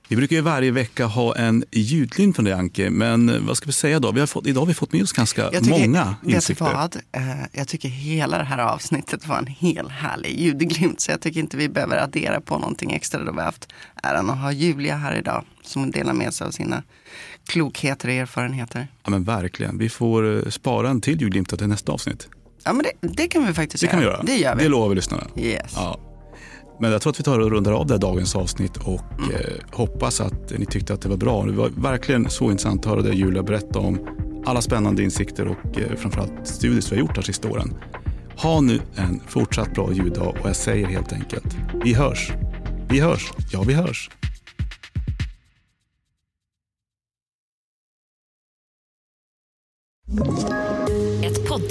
Vi 0.08 0.16
brukar 0.16 0.36
ju 0.36 0.42
varje 0.42 0.72
vecka 0.72 1.06
ha 1.06 1.36
en 1.36 1.64
ljudlim 1.72 2.34
från 2.34 2.46
dig 2.46 2.54
Anke, 2.54 2.90
men 2.90 3.46
vad 3.46 3.58
ska 3.58 3.66
vi 3.66 3.72
säga 3.72 4.00
då? 4.00 4.12
Vi 4.12 4.20
har 4.20 4.28
fått, 4.28 4.48
idag 4.48 4.62
har 4.62 4.66
vi 4.66 4.74
fått 4.74 4.94
med 4.94 5.04
oss 5.04 5.12
ganska 5.12 5.50
tycker, 5.50 5.70
många 5.70 6.16
insikter. 6.26 6.66
vad? 6.66 6.96
Eh, 7.12 7.22
Jag 7.52 7.68
tycker 7.68 7.90
hela 7.90 8.38
det 8.38 8.44
här 8.44 8.58
avsnittet 8.58 9.28
var 9.28 9.38
en 9.38 9.48
hel 9.48 9.90
härlig 9.90 10.40
ljudglimt. 10.40 11.02
Så 11.02 11.12
jag 11.12 11.22
tycker 11.22 11.40
inte 11.40 11.58
vi 11.58 11.70
behöver 11.70 11.98
addera 11.98 12.42
på 12.42 12.58
någonting 12.60 12.92
extra. 12.92 13.24
Då 13.24 13.32
vi 13.32 13.38
har 13.38 13.46
haft 13.46 13.68
äran 14.04 14.30
att 14.30 14.38
ha 14.38 14.52
Julia 14.52 14.96
här 14.96 15.16
idag. 15.16 15.46
Som 15.64 15.92
delar 15.92 16.14
med 16.14 16.34
sig 16.34 16.48
av 16.48 16.52
sina 16.52 16.84
klokheter 17.48 18.08
och 18.08 18.14
erfarenheter. 18.14 18.88
Ja, 19.04 19.10
men 19.10 19.24
verkligen. 19.24 19.78
Vi 19.78 19.90
får 19.90 20.36
eh, 20.46 20.50
spara 20.50 20.90
en 20.90 21.02
till 21.02 21.22
ljudglimt 21.22 21.58
till 21.58 21.68
nästa 21.68 21.92
avsnitt. 21.92 22.28
Ja 22.64 22.74
men 22.74 22.86
det, 23.02 23.08
det 23.08 23.28
kan 23.28 23.46
vi 23.48 23.54
faktiskt 23.54 23.82
Det 23.82 23.88
kan 23.88 24.00
vi 24.00 24.06
göra. 24.06 24.24
Det 24.24 24.36
gör 24.36 24.56
vi. 24.56 24.64
Det 24.64 24.70
lovar 24.70 24.90
vi 24.90 24.96
lyssnarna. 24.96 25.24
Yes. 25.38 25.72
Ja. 25.76 26.00
Men 26.80 26.92
jag 26.92 27.02
tror 27.02 27.12
att 27.12 27.20
vi 27.20 27.24
tar 27.24 27.40
och 27.40 27.52
rundar 27.52 27.72
av 27.72 27.88
det 27.88 27.94
här 27.94 28.00
dagens 28.00 28.36
avsnitt 28.36 28.78
och 28.78 29.34
eh, 29.34 29.78
hoppas 29.78 30.22
att 30.22 30.58
ni 30.58 30.66
tyckte 30.66 30.94
att 30.94 31.02
det 31.02 31.10
var 31.10 31.18
bra. 31.18 31.46
Det 31.46 31.52
var 31.52 31.70
verkligen 31.70 32.30
så 32.30 32.52
intressant 32.52 32.86
att 32.86 32.92
höra 32.92 33.02
det 33.02 33.14
Julia 33.14 33.44
berätta 33.44 33.80
om 33.80 34.00
alla 34.46 34.62
spännande 34.62 35.04
insikter 35.04 35.48
och 35.48 35.80
eh, 35.80 35.96
framförallt 35.96 36.48
studier 36.48 36.82
som 36.82 36.96
vi 36.96 37.02
har 37.02 37.08
gjort 37.08 37.16
de 37.16 37.24
sista 37.24 37.50
åren. 37.50 37.74
Ha 38.38 38.62
nu 38.62 38.80
en 38.96 39.22
fortsatt 39.28 39.74
bra 39.74 39.94
ljuddag 39.94 40.28
och 40.28 40.50
jag 40.50 40.56
säger 40.56 40.88
helt 40.88 41.14
enkelt, 41.14 41.58
vi 41.84 41.94
hörs. 41.94 42.32
Vi 42.90 43.00
hörs. 43.00 43.32
Ja, 43.52 43.64
vi 43.68 43.74
hörs. 43.74 44.10
Ett 50.22 50.43